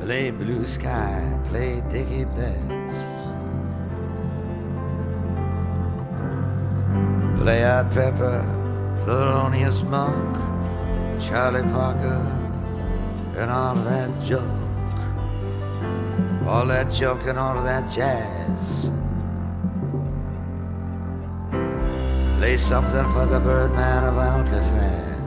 play 0.01 0.31
Blue 0.31 0.65
Sky, 0.65 1.39
play 1.49 1.83
Dickey 1.91 2.25
Betts. 2.25 2.99
Play 7.43 7.65
Art 7.65 7.91
Pepper, 7.91 8.39
Thelonious 9.05 9.83
Monk, 9.89 10.37
Charlie 11.21 11.63
Parker, 11.73 12.23
and 13.37 13.51
all 13.51 13.75
that 13.75 14.11
junk. 14.25 14.62
All 16.47 16.67
that 16.67 16.91
junk 16.93 17.27
and 17.27 17.39
all 17.39 17.57
of 17.57 17.65
that 17.65 17.91
jazz. 17.91 18.91
Play 22.39 22.57
something 22.57 23.07
for 23.13 23.27
the 23.27 23.39
Birdman 23.39 24.05
of 24.05 24.19
Alcatraz. 24.19 25.23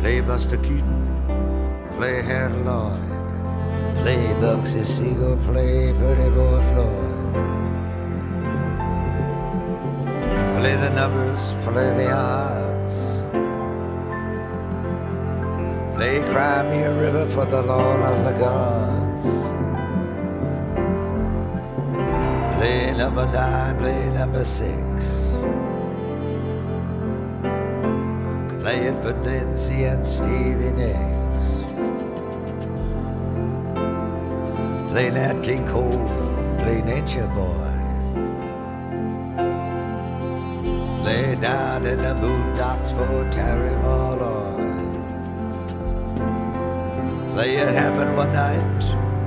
Play 0.00 0.20
Buster 0.20 0.58
Keaton, 0.58 1.06
play 1.96 2.22
Harold 2.22 2.64
Lloyd, 2.66 3.96
play 4.02 4.22
Bugsy 4.40 4.84
Siegel, 4.84 5.36
play 5.44 5.92
Pretty 5.94 6.30
Boy 6.30 6.60
Floyd. 6.70 7.10
Play 10.60 10.76
the 10.76 10.90
numbers, 10.90 11.54
play 11.64 11.94
the 11.96 12.12
odds. 12.12 12.59
Play 16.00 16.22
Cry 16.32 16.62
Me 16.62 16.78
a 16.78 16.94
River 16.98 17.26
for 17.26 17.44
the 17.44 17.60
Lord 17.60 18.00
of 18.00 18.24
the 18.24 18.32
Gods. 18.32 19.26
Play 22.56 22.94
number 22.94 23.26
nine, 23.26 23.76
play 23.76 24.08
number 24.08 24.42
six. 24.42 25.28
Play 28.62 28.78
it 28.88 28.96
for 29.02 29.12
Nancy 29.22 29.84
and 29.84 30.02
Stevie 30.02 30.72
Nicks. 30.72 31.46
Play 34.90 35.10
Nat 35.10 35.42
King 35.42 35.68
Cole, 35.68 36.08
play 36.60 36.80
Nature 36.80 37.30
Boy. 37.36 37.72
Play 41.02 41.34
down 41.34 41.84
in 41.84 41.98
the 41.98 42.14
boondocks 42.22 42.90
for 42.96 43.30
Terry 43.30 43.76
Malloy. 43.82 44.39
It 47.48 47.74
happened 47.74 48.16
one 48.16 48.32
night, 48.32 48.84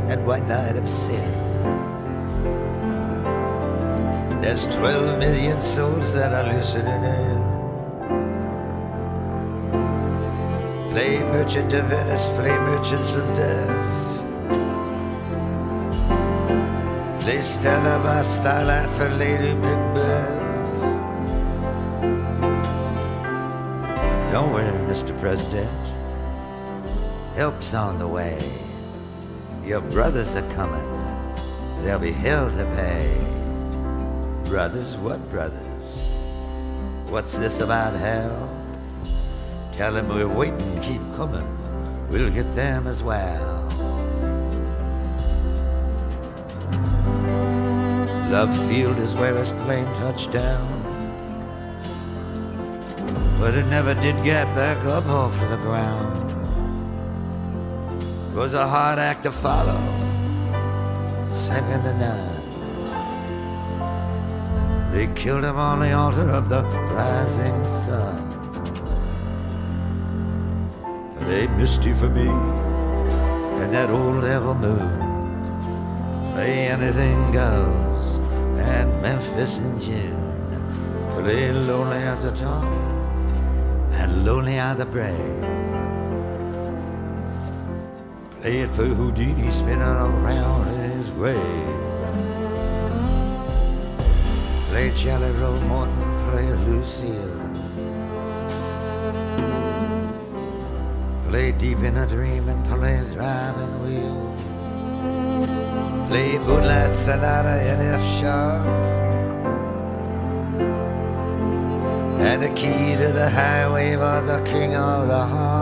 and 0.08 0.26
one 0.26 0.48
night 0.48 0.76
of 0.76 0.88
sin. 0.88 1.32
There's 4.42 4.68
12 4.68 5.20
million 5.20 5.60
souls 5.60 6.14
that 6.14 6.34
are 6.34 6.54
listening 6.54 7.04
in. 7.04 7.54
Play 10.92 11.24
Merchant 11.24 11.74
of 11.74 11.86
Venice, 11.86 12.26
play 12.38 12.56
Merchants 12.70 13.14
of 13.16 13.26
Death. 13.36 14.04
Play 17.22 17.42
Stella 17.42 18.04
by 18.04 18.22
Starlight 18.22 18.90
for 18.92 19.10
Lady 19.10 19.54
Macbeth. 19.54 20.42
Don't 24.32 24.52
worry, 24.52 24.72
Mr. 24.88 25.18
President. 25.20 25.83
Help's 27.36 27.74
on 27.74 27.98
the 27.98 28.08
way. 28.08 28.40
Your 29.66 29.82
brothers 29.82 30.36
are 30.36 30.48
coming, 30.52 30.88
there'll 31.82 32.00
be 32.00 32.12
hell 32.12 32.52
to 32.52 32.66
pay. 32.76 33.12
Brothers, 34.50 34.98
what 34.98 35.20
brothers? 35.32 36.12
What's 37.08 37.36
this 37.38 37.60
about 37.60 37.96
hell? 37.96 38.50
Tell 39.72 39.94
them 39.94 40.10
we're 40.10 40.28
waiting, 40.28 40.80
keep 40.82 41.02
coming, 41.16 41.48
we'll 42.12 42.30
get 42.30 42.54
them 42.56 42.86
as 42.86 43.02
well. 43.02 43.64
Love 48.30 48.56
Field 48.68 49.00
is 49.00 49.16
where 49.16 49.36
his 49.36 49.52
plane 49.64 49.92
touched 49.94 50.32
down. 50.32 50.82
But 53.40 53.56
it 53.56 53.66
never 53.66 53.96
did 53.96 54.24
get 54.24 54.46
back 54.56 54.86
up 54.86 55.08
off 55.08 55.40
the 55.50 55.58
ground. 55.58 56.23
Was 58.34 58.54
a 58.56 58.68
hard 58.68 59.00
act 59.00 59.24
to 59.24 59.32
follow, 59.32 59.80
second 61.32 61.84
to 61.84 61.94
none. 61.98 62.42
They 64.92 65.08
killed 65.14 65.44
him 65.46 65.58
on 65.58 65.80
the 65.80 65.92
altar 65.94 66.30
of 66.30 66.50
the 66.50 66.64
rising 66.64 67.68
sun. 67.68 68.18
It 71.22 71.28
ain't 71.28 71.58
misty 71.58 71.94
for 71.94 72.10
me 72.10 72.28
and 73.64 73.74
that 73.74 73.90
old 73.90 74.22
devil 74.24 74.56
moon. 74.56 76.34
Play 76.34 76.68
anything 76.68 77.32
goes 77.32 78.20
at 78.58 78.88
Memphis 79.02 79.60
in 79.60 79.80
June. 79.80 81.10
Play 81.12 81.52
lonely 81.54 81.98
at 81.98 82.22
the 82.22 82.32
top 82.32 82.66
and 83.94 84.26
lonely 84.26 84.60
are 84.60 84.76
the 84.76 84.86
brave. 84.86 85.53
Play 88.44 88.60
it 88.60 88.72
for 88.72 88.84
Houdini 88.84 89.50
spinning 89.50 89.80
around 89.80 90.68
his 90.76 91.10
grave. 91.12 91.40
Play 94.68 94.92
Jelly 94.92 95.32
Roll 95.32 95.58
Morton, 95.62 95.96
play 96.28 96.52
Lucille. 96.68 97.40
Play 101.30 101.54
deep 101.54 101.78
in 101.78 101.96
a 101.96 102.06
dream 102.06 102.50
and 102.50 102.66
play 102.66 103.02
driving 103.14 103.80
wheel. 103.82 104.36
Play 106.10 106.38
Moonlight 106.40 106.98
Sonata 106.98 107.56
in 107.72 107.80
F 107.80 108.02
sharp. 108.20 108.68
And 112.20 112.44
the 112.44 112.50
key 112.60 112.98
to 112.98 113.14
the 113.14 113.30
highway 113.30 113.96
was 113.96 114.28
the 114.28 114.42
king 114.44 114.76
of 114.76 115.08
the 115.08 115.26
harp. 115.28 115.53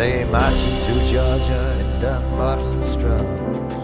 Play 0.00 0.24
marching 0.24 0.76
through 0.84 1.04
Georgia 1.12 1.76
in 1.78 2.00
Dumbarton's 2.00 2.96
Drums. 2.96 3.74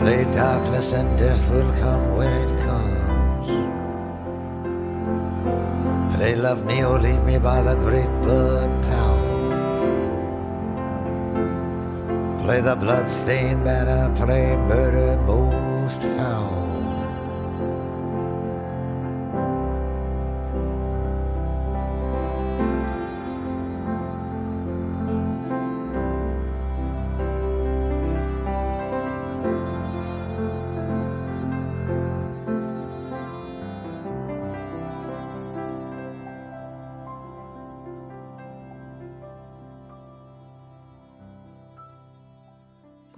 Play 0.00 0.24
darkness 0.34 0.92
and 0.92 1.16
death 1.16 1.48
will 1.48 1.72
come 1.78 2.16
when 2.16 2.32
it 2.32 2.50
comes. 2.66 3.46
Play 6.16 6.34
love 6.34 6.64
me 6.64 6.84
or 6.84 6.98
leave 6.98 7.22
me 7.22 7.38
by 7.38 7.62
the 7.62 7.76
great 7.76 8.10
Bud 8.24 8.82
Powell. 8.82 9.22
Play 12.42 12.60
the 12.62 12.74
bloodstained 12.74 13.62
banner, 13.64 14.12
play 14.16 14.56
murder 14.56 15.22
most 15.22 16.02
foul. 16.02 16.63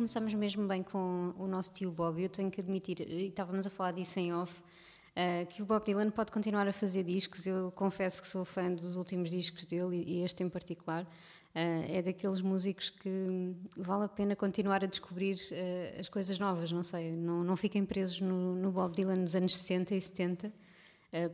Começamos 0.06 0.34
mesmo 0.34 0.68
bem 0.68 0.84
com 0.84 1.34
o 1.36 1.48
nosso 1.48 1.72
tio 1.72 1.90
Bob. 1.90 2.22
Eu 2.22 2.28
tenho 2.28 2.48
que 2.48 2.60
admitir, 2.60 3.00
e 3.00 3.26
estávamos 3.26 3.66
a 3.66 3.70
falar 3.70 3.90
disso 3.90 4.20
em 4.20 4.32
off, 4.32 4.60
uh, 4.60 5.44
que 5.46 5.60
o 5.60 5.66
Bob 5.66 5.84
Dylan 5.84 6.10
pode 6.10 6.30
continuar 6.30 6.68
a 6.68 6.72
fazer 6.72 7.02
discos. 7.02 7.44
Eu 7.44 7.72
confesso 7.72 8.22
que 8.22 8.28
sou 8.28 8.44
fã 8.44 8.72
dos 8.72 8.94
últimos 8.94 9.30
discos 9.30 9.64
dele 9.64 10.04
e 10.06 10.22
este 10.22 10.44
em 10.44 10.48
particular. 10.48 11.02
Uh, 11.02 11.90
é 11.90 12.02
daqueles 12.02 12.40
músicos 12.40 12.88
que 12.88 13.52
vale 13.76 14.04
a 14.04 14.08
pena 14.08 14.36
continuar 14.36 14.84
a 14.84 14.86
descobrir 14.86 15.34
uh, 15.50 15.98
as 15.98 16.08
coisas 16.08 16.38
novas, 16.38 16.70
não 16.70 16.84
sei. 16.84 17.10
Não, 17.10 17.42
não 17.42 17.56
fiquem 17.56 17.84
presos 17.84 18.20
no, 18.20 18.54
no 18.54 18.70
Bob 18.70 18.94
Dylan 18.94 19.24
dos 19.24 19.34
anos 19.34 19.56
60 19.56 19.92
e 19.92 20.00
70, 20.00 20.52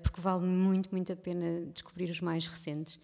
porque 0.03 0.19
vale 0.19 0.47
muito, 0.47 0.89
muito 0.91 1.13
a 1.13 1.17
pena 1.17 1.67
descobrir 1.75 2.09
os 2.09 2.23
mais 2.23 2.47
recentes. 2.47 2.99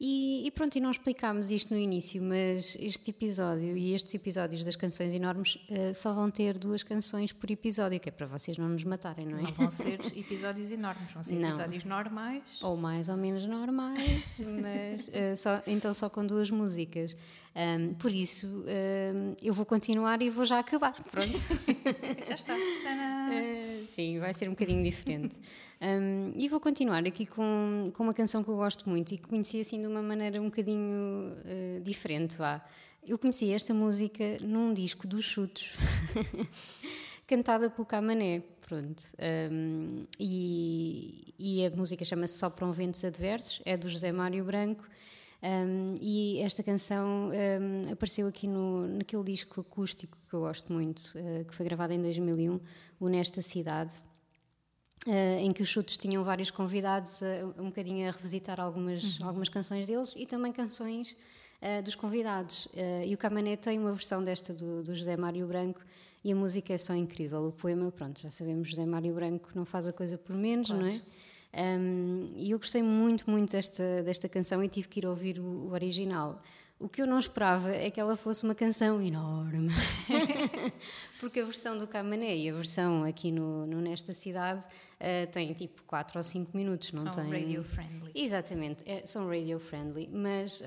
E, 0.00 0.46
e, 0.46 0.50
pronto, 0.50 0.76
e 0.76 0.80
não 0.80 0.90
explicámos 0.90 1.50
isto 1.50 1.72
no 1.72 1.78
início, 1.78 2.20
mas 2.22 2.76
este 2.80 3.10
episódio 3.10 3.76
e 3.76 3.94
estes 3.94 4.12
episódios 4.14 4.64
das 4.64 4.74
canções 4.74 5.14
enormes 5.14 5.54
uh, 5.54 5.94
só 5.94 6.12
vão 6.12 6.30
ter 6.30 6.58
duas 6.58 6.82
canções 6.82 7.32
por 7.32 7.50
episódio, 7.50 8.00
que 8.00 8.08
é 8.08 8.12
para 8.12 8.26
vocês 8.26 8.58
não 8.58 8.68
nos 8.68 8.82
matarem, 8.84 9.24
não 9.26 9.38
é? 9.38 9.42
Não 9.42 9.52
vão 9.52 9.70
ser 9.72 10.00
episódios 10.16 10.72
enormes, 10.72 11.12
vão 11.12 11.22
ser 11.22 11.36
Não. 11.36 11.48
episódios 11.48 11.84
normais. 11.84 12.42
Ou 12.60 12.76
mais 12.76 13.08
ou 13.08 13.16
menos 13.16 13.46
normais, 13.46 14.40
mas 14.60 15.08
uh, 15.08 15.36
só, 15.36 15.62
então 15.66 15.94
só 15.94 16.10
com 16.10 16.26
duas 16.26 16.50
músicas. 16.50 17.16
Um, 17.56 17.94
por 17.94 18.10
isso, 18.10 18.46
um, 18.48 19.34
eu 19.40 19.54
vou 19.54 19.64
continuar 19.64 20.20
e 20.20 20.28
vou 20.28 20.44
já 20.44 20.58
acabar. 20.58 20.92
Pronto. 21.04 21.38
Já 22.26 22.34
está. 22.34 22.54
Uh, 22.54 23.86
sim, 23.86 24.18
vai 24.18 24.34
ser 24.34 24.48
um 24.48 24.52
bocadinho 24.52 24.82
diferente. 24.82 25.38
Um, 25.80 26.32
e 26.36 26.48
vou 26.48 26.58
continuar 26.58 27.06
aqui 27.06 27.26
com, 27.26 27.92
com 27.94 28.02
uma 28.02 28.14
canção 28.14 28.42
que 28.42 28.50
eu 28.50 28.56
gosto 28.56 28.88
muito 28.88 29.12
e 29.12 29.18
que 29.18 29.28
conheci 29.28 29.60
assim 29.60 29.80
de 29.80 29.86
uma 29.86 30.02
maneira 30.02 30.40
um 30.40 30.46
bocadinho 30.46 31.32
uh, 31.32 31.80
diferente. 31.80 32.36
Vá. 32.36 32.64
Eu 33.06 33.18
conheci 33.18 33.52
esta 33.52 33.72
música 33.72 34.38
num 34.40 34.72
disco 34.72 35.06
dos 35.06 35.24
Chutos, 35.24 35.76
cantada 37.26 37.70
pelo 37.70 37.86
Camané. 37.86 38.42
Pronto. 38.62 39.04
Um, 39.52 40.06
e, 40.18 41.34
e 41.38 41.66
a 41.66 41.70
música 41.70 42.02
chama-se 42.04 42.38
Sopram 42.38 42.72
Ventos 42.72 43.04
Adversos, 43.04 43.60
é 43.64 43.76
do 43.76 43.88
José 43.88 44.10
Mário 44.10 44.42
Branco. 44.42 44.84
Um, 45.44 45.96
e 46.00 46.40
esta 46.40 46.62
canção 46.62 47.28
um, 47.28 47.92
apareceu 47.92 48.26
aqui 48.26 48.48
no, 48.48 48.88
naquele 48.88 49.22
disco 49.24 49.60
acústico 49.60 50.16
que 50.26 50.34
eu 50.34 50.40
gosto 50.40 50.72
muito, 50.72 51.00
uh, 51.18 51.44
que 51.44 51.54
foi 51.54 51.66
gravado 51.66 51.92
em 51.92 52.00
2001, 52.00 52.58
o 52.98 53.08
Nesta 53.10 53.42
Cidade, 53.42 53.92
uh, 55.06 55.10
em 55.38 55.50
que 55.50 55.62
os 55.62 55.68
chutes 55.68 55.98
tinham 55.98 56.24
vários 56.24 56.50
convidados 56.50 57.22
a, 57.22 57.60
um 57.60 57.66
bocadinho 57.66 58.08
a 58.08 58.10
revisitar 58.10 58.58
algumas, 58.58 59.20
algumas 59.20 59.50
canções 59.50 59.86
deles 59.86 60.14
e 60.16 60.24
também 60.24 60.50
canções 60.50 61.14
uh, 61.60 61.82
dos 61.82 61.94
convidados. 61.94 62.64
Uh, 62.66 63.04
e 63.04 63.12
o 63.12 63.18
Camané 63.18 63.54
tem 63.54 63.78
uma 63.78 63.92
versão 63.92 64.24
desta 64.24 64.54
do, 64.54 64.82
do 64.82 64.94
José 64.94 65.14
Mário 65.14 65.46
Branco 65.46 65.82
e 66.24 66.32
a 66.32 66.34
música 66.34 66.72
é 66.72 66.78
só 66.78 66.94
incrível. 66.94 67.44
O 67.48 67.52
poema, 67.52 67.92
pronto, 67.92 68.18
já 68.18 68.30
sabemos, 68.30 68.70
José 68.70 68.86
Mário 68.86 69.12
Branco 69.12 69.50
não 69.54 69.66
faz 69.66 69.86
a 69.86 69.92
coisa 69.92 70.16
por 70.16 70.34
menos, 70.34 70.70
não 70.70 70.86
é? 70.86 71.02
Um, 71.56 72.32
e 72.36 72.50
eu 72.50 72.58
gostei 72.58 72.82
muito, 72.82 73.30
muito 73.30 73.52
desta, 73.52 74.02
desta 74.02 74.28
canção 74.28 74.62
e 74.62 74.68
tive 74.68 74.88
que 74.88 75.00
ir 75.00 75.06
ouvir 75.06 75.38
o, 75.38 75.44
o 75.44 75.72
original. 75.72 76.42
O 76.80 76.88
que 76.88 77.00
eu 77.00 77.06
não 77.06 77.18
esperava 77.20 77.70
é 77.72 77.88
que 77.88 78.00
ela 78.00 78.16
fosse 78.16 78.42
uma 78.42 78.54
canção 78.54 79.00
enorme. 79.00 79.70
Porque 81.20 81.40
a 81.40 81.44
versão 81.44 81.78
do 81.78 81.86
Camané 81.86 82.36
e 82.36 82.50
a 82.50 82.52
versão 82.52 83.04
aqui 83.04 83.30
no, 83.30 83.64
no 83.66 83.80
Nesta 83.80 84.12
Cidade 84.12 84.66
uh, 84.66 85.30
tem 85.30 85.52
tipo 85.54 85.82
4 85.84 86.18
ou 86.18 86.22
5 86.22 86.54
minutos, 86.56 86.92
não 86.92 87.12
São 87.12 87.24
tem? 87.24 87.32
radio 87.32 87.62
friendly. 87.62 88.10
Exatamente, 88.14 88.82
é- 88.84 89.06
são 89.06 89.28
radio 89.28 89.58
friendly, 89.60 90.10
mas 90.12 90.60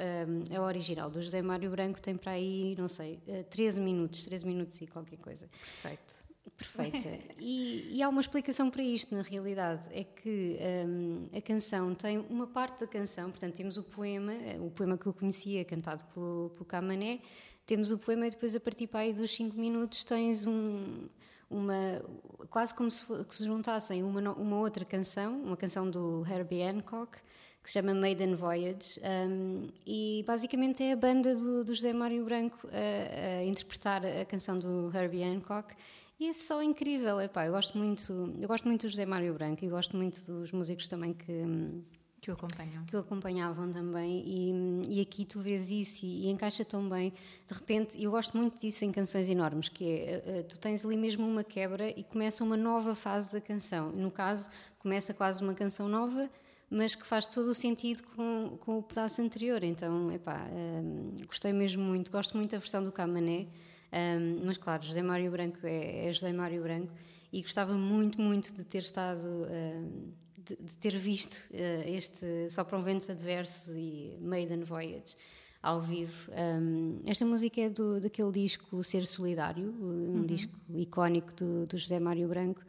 um, 0.49 0.55
a 0.55 0.61
original 0.61 1.09
do 1.09 1.21
José 1.21 1.41
Mário 1.41 1.69
Branco 1.69 2.01
tem 2.01 2.15
para 2.15 2.31
aí, 2.31 2.73
não 2.77 2.87
sei, 2.87 3.19
uh, 3.27 3.43
13 3.49 3.81
minutos, 3.81 4.25
13 4.25 4.45
minutos 4.45 4.79
e 4.81 4.87
qualquer 4.87 5.17
coisa. 5.17 5.47
Perfeito. 5.81 6.26
Perfeita. 6.55 7.09
E, 7.39 7.97
e 7.97 8.01
há 8.01 8.09
uma 8.09 8.21
explicação 8.21 8.69
para 8.69 8.83
isto, 8.83 9.13
na 9.13 9.21
realidade. 9.21 9.87
É 9.91 10.03
que 10.03 10.57
hum, 10.87 11.27
a 11.35 11.41
canção 11.41 11.93
tem 11.93 12.17
uma 12.17 12.47
parte 12.47 12.79
da 12.79 12.87
canção, 12.87 13.29
portanto, 13.29 13.55
temos 13.55 13.77
o 13.77 13.83
poema, 13.83 14.33
eh, 14.33 14.57
o 14.59 14.71
poema 14.71 14.97
que 14.97 15.05
eu 15.05 15.13
conhecia, 15.13 15.63
cantado 15.65 16.03
pelo, 16.13 16.49
pelo 16.51 16.65
Camané, 16.65 17.19
temos 17.65 17.91
o 17.91 17.97
poema 17.97 18.25
e 18.25 18.29
depois, 18.29 18.55
a 18.55 18.59
partir 18.59 18.87
para 18.87 19.01
aí 19.01 19.13
dos 19.13 19.29
5 19.35 19.57
minutos, 19.57 20.03
tens 20.03 20.47
um, 20.47 21.09
uma. 21.49 22.01
quase 22.49 22.73
como 22.73 22.89
se, 22.89 23.05
que 23.25 23.35
se 23.35 23.45
juntassem 23.45 24.03
uma, 24.03 24.21
uma 24.33 24.57
outra 24.57 24.85
canção, 24.85 25.41
uma 25.41 25.57
canção 25.57 25.89
do 25.89 26.25
Herbie 26.25 26.63
Hancock, 26.63 27.17
que 27.61 27.69
se 27.69 27.73
chama 27.73 27.93
Maiden 27.93 28.35
Voyage, 28.35 29.01
um, 29.29 29.67
e 29.85 30.23
basicamente 30.25 30.81
é 30.81 30.93
a 30.93 30.95
banda 30.95 31.35
do, 31.35 31.65
do 31.65 31.75
José 31.75 31.91
Mário 31.91 32.23
Branco 32.23 32.65
a, 32.71 33.39
a 33.39 33.43
interpretar 33.43 34.05
a 34.05 34.23
canção 34.23 34.57
do 34.57 34.89
Herbie 34.95 35.23
Hancock. 35.23 35.75
E 36.19 36.27
é 36.27 36.33
só 36.33 36.63
incrível, 36.63 37.21
epá, 37.21 37.45
eu 37.45 37.51
gosto 37.51 37.77
muito, 37.77 38.11
eu 38.39 38.47
gosto 38.47 38.67
muito 38.67 38.81
do 38.81 38.89
José 38.89 39.05
Mário 39.05 39.33
Branco 39.35 39.63
e 39.63 39.69
gosto 39.69 39.95
muito 39.95 40.19
dos 40.25 40.51
músicos 40.51 40.87
também 40.87 41.13
que, 41.13 41.31
hum, 41.31 41.83
Que 42.19 42.31
o 42.31 42.33
acompanham. 42.33 42.85
Que 42.85 42.95
o 42.95 42.99
acompanhavam 42.99 43.69
também. 43.71 44.23
E, 44.25 44.97
e 44.97 45.01
aqui 45.01 45.23
tu 45.23 45.39
vês 45.39 45.69
isso 45.69 46.05
e, 46.05 46.25
e, 46.25 46.29
encaixa 46.29 46.65
tão 46.65 46.89
bem. 46.89 47.13
De 47.45 47.53
repente, 47.53 48.01
eu 48.01 48.09
gosto 48.09 48.35
muito 48.35 48.59
disso 48.59 48.83
em 48.83 48.91
canções 48.91 49.29
enormes, 49.29 49.69
que 49.69 49.85
é, 49.85 50.43
tu 50.43 50.57
tens 50.57 50.83
ali 50.83 50.97
mesmo 50.97 51.27
uma 51.27 51.43
quebra 51.43 51.87
e 51.89 52.03
começa 52.03 52.43
uma 52.43 52.57
nova 52.57 52.95
fase 52.95 53.31
da 53.31 53.39
canção. 53.39 53.91
No 53.91 54.09
caso, 54.09 54.49
começa 54.79 55.13
quase 55.13 55.43
uma 55.43 55.53
canção 55.53 55.87
nova, 55.87 56.27
mas 56.67 56.95
que 56.95 57.05
faz 57.05 57.27
todo 57.27 57.47
o 57.47 57.53
sentido 57.53 58.01
com, 58.15 58.57
com 58.59 58.79
o 58.79 58.83
pedaço 58.83 59.21
anterior. 59.21 59.63
Então, 59.63 60.11
epá, 60.11 60.47
um, 60.51 61.15
gostei 61.27 61.53
mesmo 61.53 61.83
muito. 61.83 62.11
Gosto 62.11 62.35
muito 62.35 62.51
da 62.51 62.57
versão 62.57 62.83
do 62.83 62.91
Camané. 62.91 63.45
Um, 63.91 64.45
mas 64.45 64.57
claro, 64.57 64.83
José 64.83 65.01
Mário 65.01 65.31
Branco 65.31 65.59
é, 65.63 66.07
é, 66.07 66.11
José 66.11 66.33
Mário 66.33 66.61
Branco 66.61 66.93
e 67.31 67.41
gostava 67.41 67.73
muito, 67.73 68.21
muito 68.21 68.53
de 68.53 68.63
ter 68.63 68.79
estado, 68.79 69.25
uh, 69.25 70.13
de, 70.37 70.55
de, 70.55 70.77
ter 70.77 70.97
visto 70.97 71.49
uh, 71.51 71.87
este 71.87 72.49
Só 72.49 72.63
para 72.63 72.77
um 72.77 72.81
Ventos 72.81 73.09
Adversos 73.09 73.75
e 73.75 74.17
Maiden 74.19 74.63
Voyage 74.63 75.15
ao 75.61 75.81
vivo. 75.81 76.31
Um, 76.31 77.01
esta 77.05 77.25
música 77.25 77.61
é 77.61 77.69
do, 77.69 77.99
daquele 77.99 78.31
disco 78.31 78.83
Ser 78.83 79.05
Solidário, 79.05 79.73
um 79.79 80.19
uhum. 80.19 80.25
disco 80.25 80.53
icónico 80.75 81.33
do, 81.33 81.65
do, 81.65 81.77
José 81.77 81.99
Mário 81.99 82.27
Branco. 82.27 82.61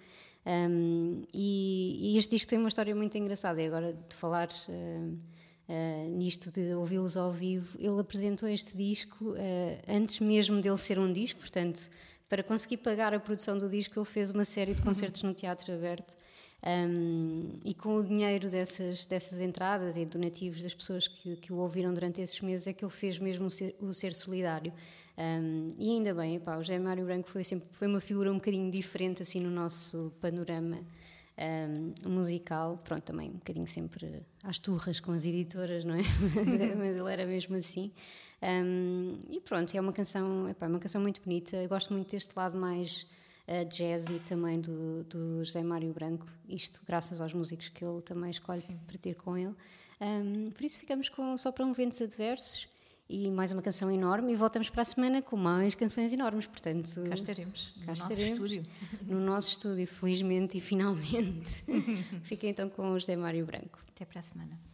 Um, 0.47 1.23
e, 1.35 2.15
e, 2.15 2.19
este 2.19 2.31
disco 2.37 2.49
tem 2.49 2.59
uma 2.59 2.69
história 2.69 2.95
muito 2.95 3.17
engraçada. 3.19 3.61
E 3.61 3.67
agora 3.67 3.93
de 3.93 4.15
falar. 4.15 4.49
Uh, 4.69 5.19
Uh, 5.69 6.09
nisto 6.17 6.51
de 6.51 6.75
ouvi-los 6.75 7.15
ao 7.15 7.31
vivo, 7.31 7.77
ele 7.79 8.01
apresentou 8.01 8.49
este 8.49 8.75
disco 8.75 9.33
uh, 9.33 9.37
antes 9.87 10.19
mesmo 10.19 10.63
dele 10.63 10.79
ser 10.79 10.99
um 10.99 11.13
disco, 11.13 11.41
portanto, 11.41 11.91
para 12.27 12.43
conseguir 12.43 12.79
pagar 12.79 13.13
a 13.13 13.21
produção 13.21 13.59
do 13.59 13.69
disco, 13.69 13.99
ele 13.99 14.07
fez 14.07 14.31
uma 14.31 14.47
série 14.47 14.73
de 14.73 14.81
concertos 14.81 15.23
no 15.23 15.35
Teatro 15.35 15.75
Aberto. 15.75 16.17
Um, 16.61 17.53
e 17.65 17.73
com 17.73 17.95
o 17.97 18.03
dinheiro 18.05 18.51
dessas, 18.51 19.07
dessas 19.07 19.41
entradas 19.41 19.97
e 19.97 20.05
donativos 20.05 20.63
das 20.63 20.75
pessoas 20.75 21.07
que, 21.07 21.37
que 21.37 21.53
o 21.53 21.57
ouviram 21.57 21.95
durante 21.95 22.21
esses 22.21 22.41
meses, 22.41 22.67
é 22.67 22.73
que 22.73 22.85
ele 22.85 22.93
fez 22.93 23.19
mesmo 23.19 23.47
o 23.47 23.51
ser, 23.51 23.77
o 23.81 23.93
ser 23.95 24.15
solidário. 24.15 24.73
Um, 25.17 25.75
e 25.79 25.91
ainda 25.91 26.15
bem, 26.15 26.37
epá, 26.37 26.57
o 26.57 26.63
José 26.63 26.79
Mário 26.79 27.05
Branco 27.05 27.29
foi, 27.29 27.45
sempre, 27.45 27.69
foi 27.73 27.87
uma 27.87 28.01
figura 28.01 28.31
um 28.31 28.37
bocadinho 28.37 28.71
diferente 28.71 29.23
assim 29.23 29.41
no 29.41 29.51
nosso 29.51 30.13
panorama 30.21 30.79
um, 31.39 32.11
musical, 32.11 32.79
pronto, 32.83 33.03
também 33.03 33.31
um 33.31 33.35
bocadinho 33.35 33.67
sempre 33.67 34.23
às 34.43 34.59
turras 34.59 34.99
com 34.99 35.13
as 35.13 35.25
editoras, 35.25 35.85
não 35.85 35.95
é? 35.95 36.03
mas, 36.35 36.77
mas 36.77 36.97
ele 36.97 37.13
era 37.13 37.27
mesmo 37.27 37.57
assim. 37.57 37.93
Um, 38.43 39.19
e 39.31 39.41
pronto, 39.41 39.75
é 39.77 39.81
uma 39.81 39.93
canção, 39.93 40.49
epá, 40.49 40.67
é 40.67 40.69
uma 40.69 40.79
canção 40.79 41.01
muito 41.01 41.23
bonita. 41.23 41.57
Eu 41.57 41.69
gosto 41.69 41.93
muito 41.93 42.11
deste 42.11 42.37
lado 42.37 42.57
mais 42.57 43.07
uh, 43.47 43.65
jazzy 43.69 44.19
também 44.21 44.61
do, 44.61 45.05
do 45.05 45.45
José 45.45 45.63
Mário 45.63 45.93
Branco. 45.93 46.27
Isto 46.49 46.81
graças 46.87 47.21
aos 47.21 47.33
músicos 47.33 47.69
que 47.69 47.85
ele 47.85 48.03
também 48.03 48.31
escolhe 48.31 48.61
Sim. 48.61 48.79
para 48.87 48.99
ter 48.99 49.15
com 49.15 49.37
ele. 49.37 49.55
Um, 50.01 50.51
por 50.51 50.65
isso 50.65 50.79
ficamos 50.79 51.09
com 51.09 51.37
só 51.37 51.51
para 51.51 51.65
um 51.65 51.73
adversos 51.73 52.69
e 53.09 53.31
mais 53.31 53.53
uma 53.53 53.63
canção 53.63 53.91
enorme 53.91 54.33
e 54.33 54.37
voltamos 54.37 54.69
para 54.69 54.83
a 54.83 54.85
semana 54.85 55.23
com 55.23 55.37
mais 55.37 55.75
canções 55.75 56.13
enormes, 56.13 56.47
portanto... 56.47 57.03
Cá 57.09 57.15
estaremos, 57.15 57.75
cá 57.81 57.87
no 57.87 57.93
estaremos, 57.93 58.19
nosso 58.19 58.33
estúdio. 58.33 58.67
No 59.09 59.21
nosso 59.21 59.51
estúdio, 59.53 59.87
felizmente 59.87 60.59
e 60.59 60.61
finalmente. 60.61 61.65
Fica 62.23 62.47
então 62.47 62.69
com 62.69 62.91
o 62.91 62.99
José 62.99 63.17
Mário 63.17 63.47
Branco. 63.47 63.79
Até 63.89 64.05
para 64.05 64.21
a 64.21 64.23
semana. 64.23 64.68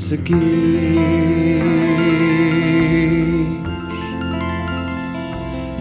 Que 0.00 0.06
segui. 0.06 1.60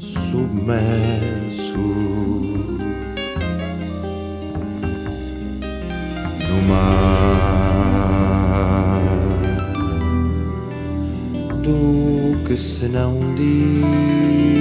submersos 0.00 1.31
que 12.54 12.86
não 12.86 13.34
diz. 13.34 14.51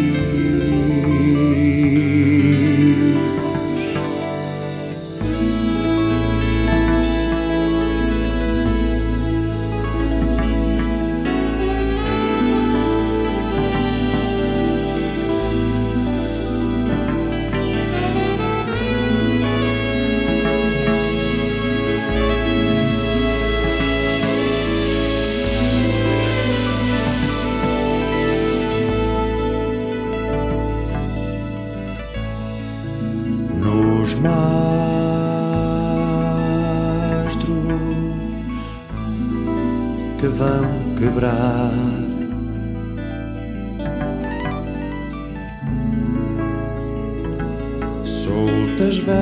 muitas 48.71 48.97
velas 48.97 49.21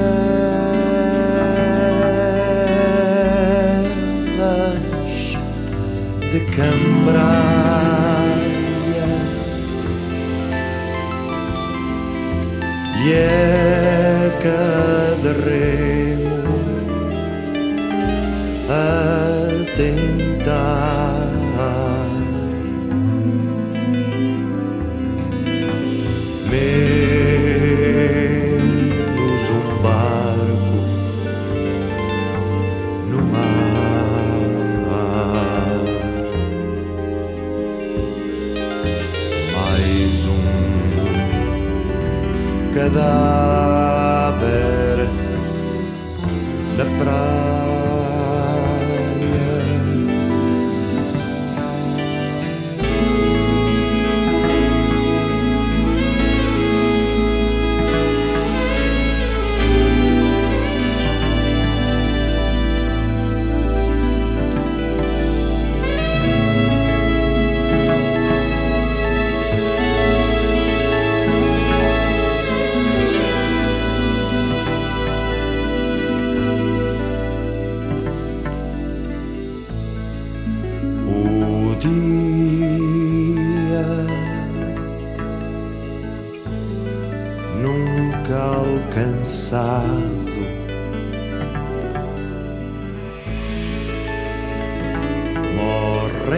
de 6.31 6.39
cambraia 6.55 7.49
e 13.03 13.11
é 13.11 14.31
cada 14.41 15.33
remo 15.43 16.59
a 18.69 19.65
tentar. 19.75 20.98
da 42.93 44.33
bere, 44.39 45.07
da 46.77 46.85
pranzo. 46.97 47.38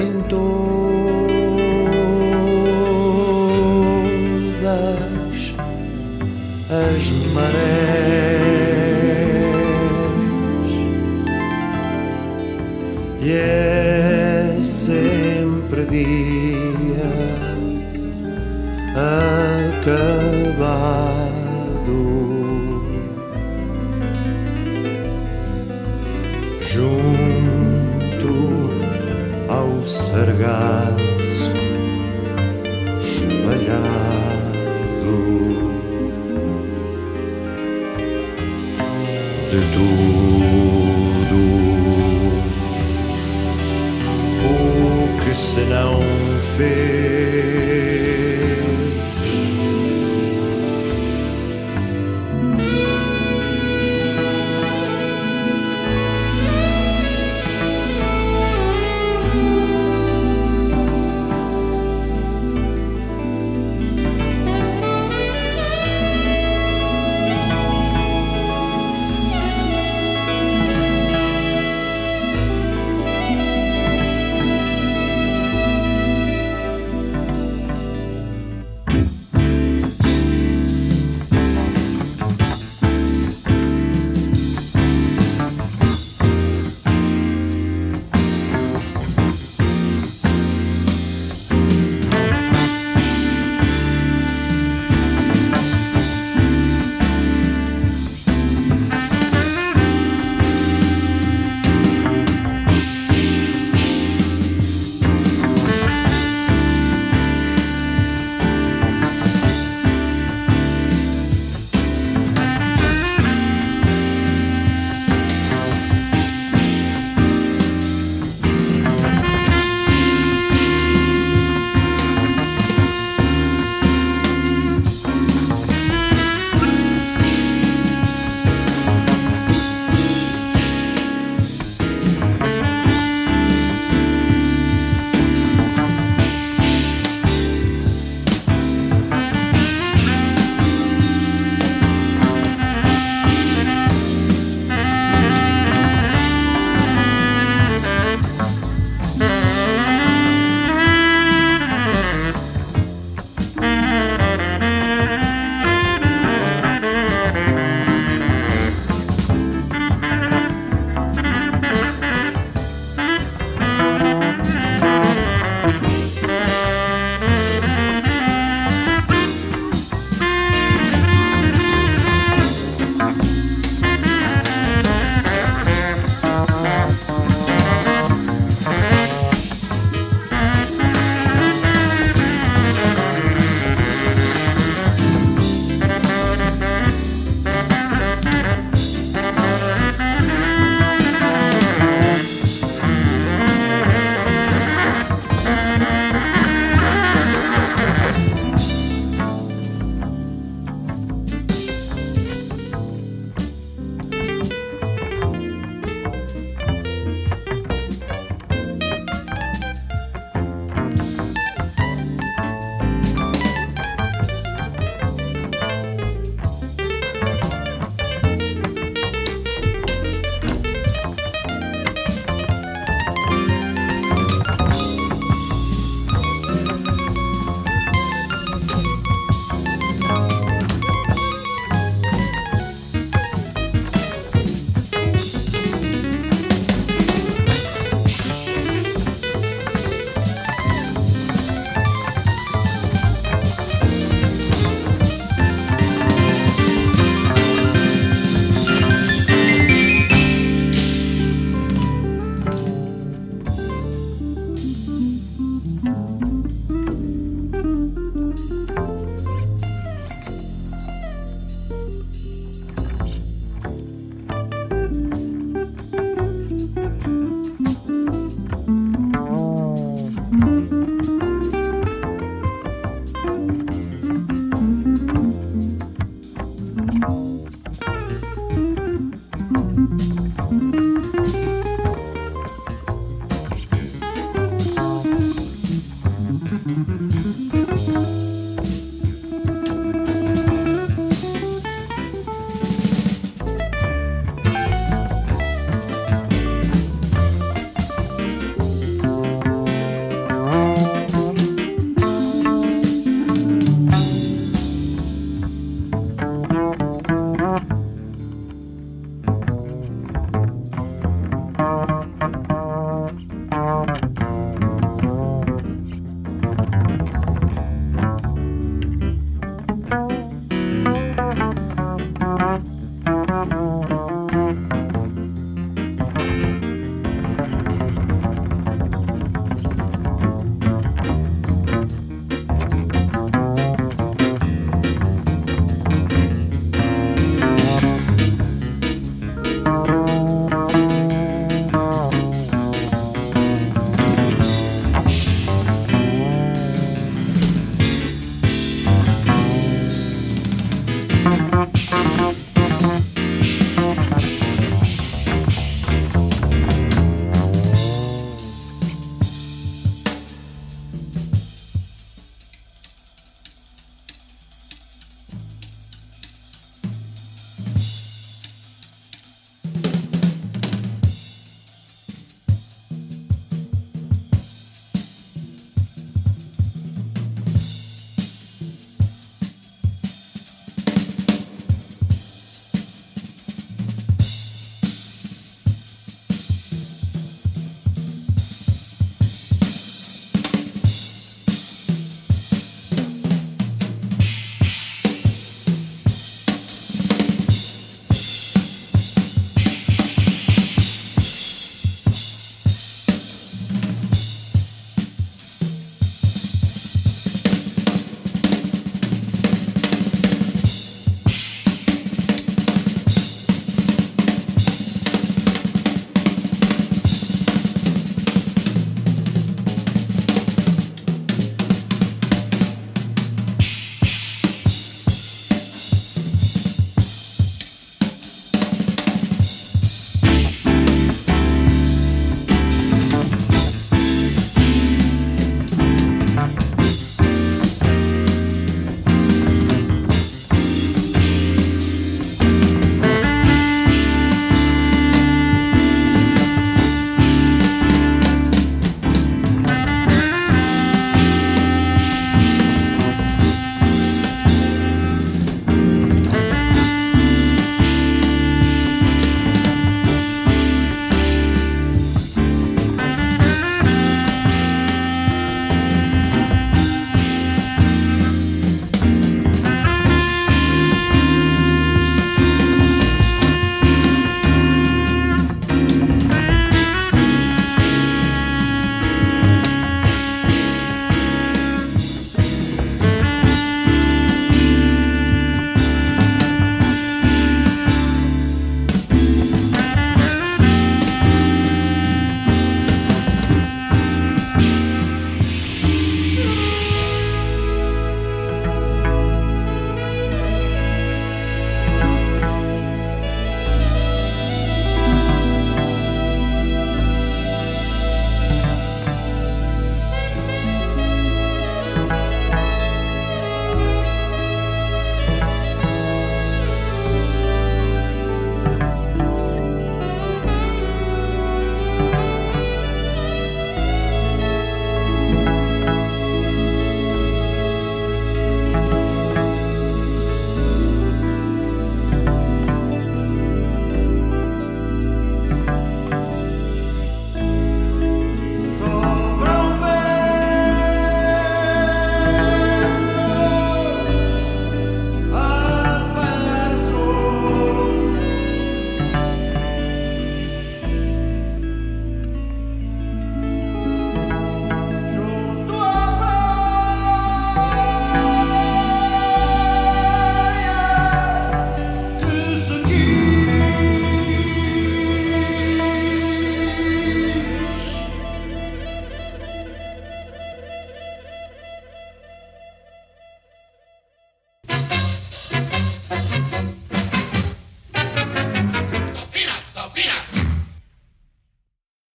momento. 0.02 0.61